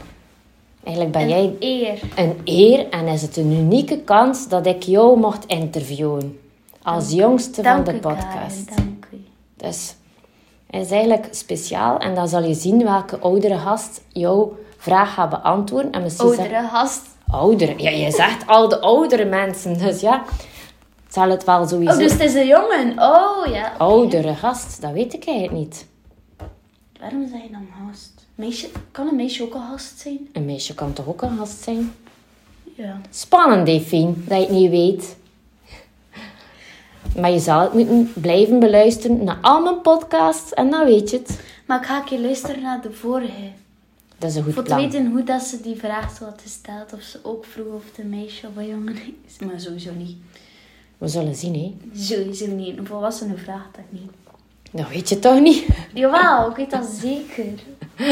Eigenlijk 0.85 1.17
ben 1.17 1.29
jij 1.29 1.43
Een 1.45 1.57
eer. 1.61 2.01
een 2.17 2.41
eer 2.45 2.88
en 2.88 3.07
is 3.07 3.23
het 3.23 3.37
een 3.37 3.53
unieke 3.53 3.99
kans 3.99 4.49
dat 4.49 4.67
ik 4.67 4.83
jou 4.83 5.19
mocht 5.19 5.47
interviewen. 5.47 6.38
Als 6.83 7.11
jongste 7.12 7.62
van 7.62 7.85
de 7.85 7.93
podcast. 7.95 8.71
Dus 9.62 9.94
het 10.66 10.85
is 10.85 10.90
eigenlijk 10.90 11.29
speciaal 11.31 11.98
en 11.98 12.14
dan 12.14 12.29
zal 12.29 12.42
je 12.42 12.55
zien 12.55 12.85
welke 12.85 13.18
oudere 13.18 13.59
gast 13.59 14.01
jou 14.09 14.53
vraag 14.77 15.14
ga 15.14 15.29
beantwoorden. 15.29 15.92
En 15.92 16.03
misschien 16.03 16.29
Oudere 16.29 16.68
gast. 16.68 17.03
Oudere. 17.31 17.75
Ja, 17.77 17.90
je 17.90 18.11
zegt 18.11 18.46
al 18.46 18.68
de 18.68 18.81
oudere 18.81 19.25
mensen. 19.25 19.79
Dus 19.79 20.01
ja, 20.01 20.25
zal 21.09 21.31
het 21.31 21.44
wel 21.44 21.68
sowieso... 21.68 21.92
Oh, 21.92 21.98
dus 21.98 22.12
het 22.12 22.20
is 22.20 22.35
een 22.35 22.46
jongen. 22.46 22.98
Oh, 22.98 23.46
ja. 23.46 23.72
Oudere 23.79 24.35
gast, 24.35 24.81
dat 24.81 24.92
weet 24.92 25.14
ik 25.14 25.27
eigenlijk 25.27 25.59
niet. 25.59 25.87
Waarom 27.01 27.29
zeg 27.29 27.42
je 27.42 27.51
dan 27.51 27.68
gast? 27.87 28.27
Meisje, 28.35 28.68
kan 28.90 29.09
een 29.09 29.16
meisje 29.16 29.42
ook 29.42 29.55
een 29.55 29.68
gast 29.70 29.98
zijn? 29.98 30.29
Een 30.33 30.44
meisje 30.44 30.75
kan 30.75 30.92
toch 30.92 31.07
ook 31.07 31.22
een 31.22 31.38
gast 31.38 31.62
zijn? 31.62 31.92
Ja. 32.77 33.01
Spannend, 33.11 33.66
Defien, 33.66 34.25
dat 34.29 34.38
je 34.38 34.44
het 34.44 34.55
niet 34.55 34.70
weet. 34.70 35.16
Maar 37.16 37.31
je 37.31 37.38
zal 37.38 37.61
het 37.61 37.72
moeten 37.72 38.12
blijven 38.14 38.59
beluisteren 38.59 39.25
naar 39.25 39.38
al 39.40 39.62
mijn 39.62 39.81
podcasts 39.81 40.53
en 40.55 40.70
dan 40.70 40.85
weet 40.85 41.11
je 41.11 41.16
het. 41.16 41.40
Maar 41.66 41.81
ik 41.81 41.87
ga 41.87 41.98
een 41.98 42.05
keer 42.05 42.18
luisteren 42.20 42.62
naar 42.62 42.81
de 42.83 42.92
vorige. 42.92 43.51
Dat 44.18 44.31
is 44.31 44.37
een 44.37 44.42
goed 44.42 44.53
Voor 44.55 44.62
te 44.62 44.68
plan. 44.68 44.83
weten 44.83 45.07
hoe 45.11 45.22
dat 45.25 45.42
ze 45.42 45.61
die 45.61 45.77
vraag 45.77 46.16
zo 46.16 46.25
had 46.25 46.40
gesteld. 46.42 46.92
Of 46.92 47.03
ze 47.03 47.18
ook 47.22 47.44
vroeg 47.44 47.75
of 47.75 47.85
het 47.85 47.98
een 48.05 48.09
meisje 48.11 48.46
of 48.46 48.57
een 48.57 48.66
jongen 48.68 48.96
is. 49.27 49.38
Maar 49.46 49.61
sowieso 49.61 49.90
niet. 49.98 50.16
We 50.98 51.09
zullen 51.09 51.35
zien, 51.35 51.55
hè. 51.55 51.77
Sowieso 52.01 52.46
niet. 52.46 52.79
Een 52.79 52.87
volwassene 52.87 53.37
vraagt 53.37 53.75
dat 53.75 53.85
niet. 53.90 54.11
Dat 54.70 54.88
weet 54.88 55.09
je 55.09 55.18
toch 55.18 55.40
niet? 55.40 55.66
Jawel, 55.94 56.51
ik 56.51 56.57
weet 56.57 56.70
dat 56.70 56.85
zeker. 57.01 57.53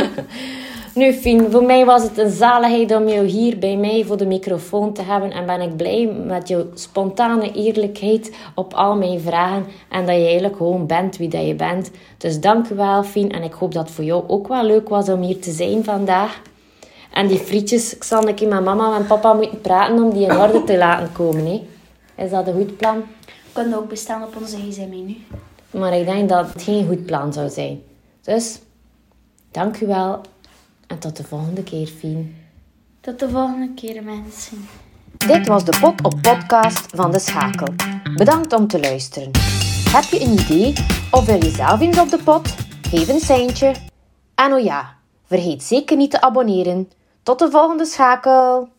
Nu, 0.94 1.12
Fien, 1.12 1.50
voor 1.50 1.64
mij 1.64 1.84
was 1.84 2.02
het 2.02 2.18
een 2.18 2.30
zaligheid 2.30 2.94
om 2.94 3.08
jou 3.08 3.26
hier 3.26 3.58
bij 3.58 3.76
mij 3.76 4.04
voor 4.06 4.16
de 4.16 4.26
microfoon 4.26 4.92
te 4.92 5.02
hebben. 5.02 5.30
En 5.30 5.46
ben 5.46 5.60
ik 5.60 5.76
blij 5.76 6.06
met 6.26 6.48
jouw 6.48 6.66
spontane 6.74 7.52
eerlijkheid 7.52 8.36
op 8.54 8.74
al 8.74 8.96
mijn 8.96 9.20
vragen. 9.20 9.66
En 9.88 10.06
dat 10.06 10.14
je 10.14 10.22
eigenlijk 10.22 10.56
gewoon 10.56 10.86
bent 10.86 11.16
wie 11.16 11.28
dat 11.28 11.46
je 11.46 11.54
bent. 11.54 11.90
Dus 12.18 12.40
dank 12.40 12.68
u 12.68 12.74
wel, 12.74 13.02
Fien. 13.02 13.32
En 13.32 13.42
ik 13.42 13.52
hoop 13.52 13.72
dat 13.72 13.82
het 13.86 13.94
voor 13.94 14.04
jou 14.04 14.24
ook 14.26 14.48
wel 14.48 14.64
leuk 14.64 14.88
was 14.88 15.08
om 15.08 15.22
hier 15.22 15.40
te 15.40 15.50
zijn 15.50 15.84
vandaag. 15.84 16.40
En 17.12 17.26
die 17.26 17.38
frietjes, 17.38 17.94
ik 17.94 18.04
zal 18.04 18.28
een 18.28 18.34
keer 18.34 18.48
met 18.48 18.64
mama 18.64 18.96
en 18.96 19.06
papa 19.06 19.32
moeten 19.32 19.60
praten 19.60 20.02
om 20.02 20.12
die 20.12 20.26
in 20.26 20.38
orde 20.38 20.64
te 20.64 20.76
laten 20.86 21.12
komen. 21.12 21.46
Hè. 21.46 21.62
Is 22.24 22.30
dat 22.30 22.46
een 22.46 22.54
goed 22.54 22.76
plan? 22.76 22.96
We 23.24 23.32
kunnen 23.52 23.78
ook 23.78 23.88
bestaan 23.88 24.22
op 24.22 24.36
onze 24.40 24.56
gsm-menu. 24.56 25.16
Maar 25.70 25.96
ik 25.96 26.06
denk 26.06 26.28
dat 26.28 26.52
het 26.52 26.62
geen 26.62 26.86
goed 26.86 27.06
plan 27.06 27.32
zou 27.32 27.48
zijn. 27.48 27.82
Dus, 28.22 28.58
dank 29.50 29.80
u 29.80 29.86
wel. 29.86 30.20
En 30.86 30.98
tot 30.98 31.16
de 31.16 31.24
volgende 31.24 31.62
keer, 31.62 31.86
Fien. 31.86 32.36
Tot 33.00 33.18
de 33.18 33.30
volgende 33.30 33.74
keer, 33.74 34.02
mensen. 34.02 34.68
Dit 35.26 35.46
was 35.46 35.64
de 35.64 35.78
Pot 35.80 36.02
op 36.02 36.14
Podcast 36.22 36.86
van 36.94 37.10
De 37.10 37.18
Schakel. 37.18 37.74
Bedankt 38.16 38.52
om 38.52 38.66
te 38.66 38.80
luisteren. 38.80 39.30
Heb 39.90 40.02
je 40.02 40.20
een 40.20 40.32
idee 40.32 40.72
of 41.10 41.24
wil 41.24 41.44
je 41.44 41.50
zelf 41.50 41.80
eens 41.80 41.98
op 41.98 42.10
de 42.10 42.22
pot? 42.24 42.54
Geef 42.82 43.08
een 43.08 43.20
seintje. 43.20 43.74
En 44.34 44.52
oh 44.52 44.64
ja, 44.64 44.96
vergeet 45.24 45.62
zeker 45.62 45.96
niet 45.96 46.10
te 46.10 46.20
abonneren. 46.20 46.90
Tot 47.22 47.38
de 47.38 47.50
volgende 47.50 47.84
schakel. 47.84 48.68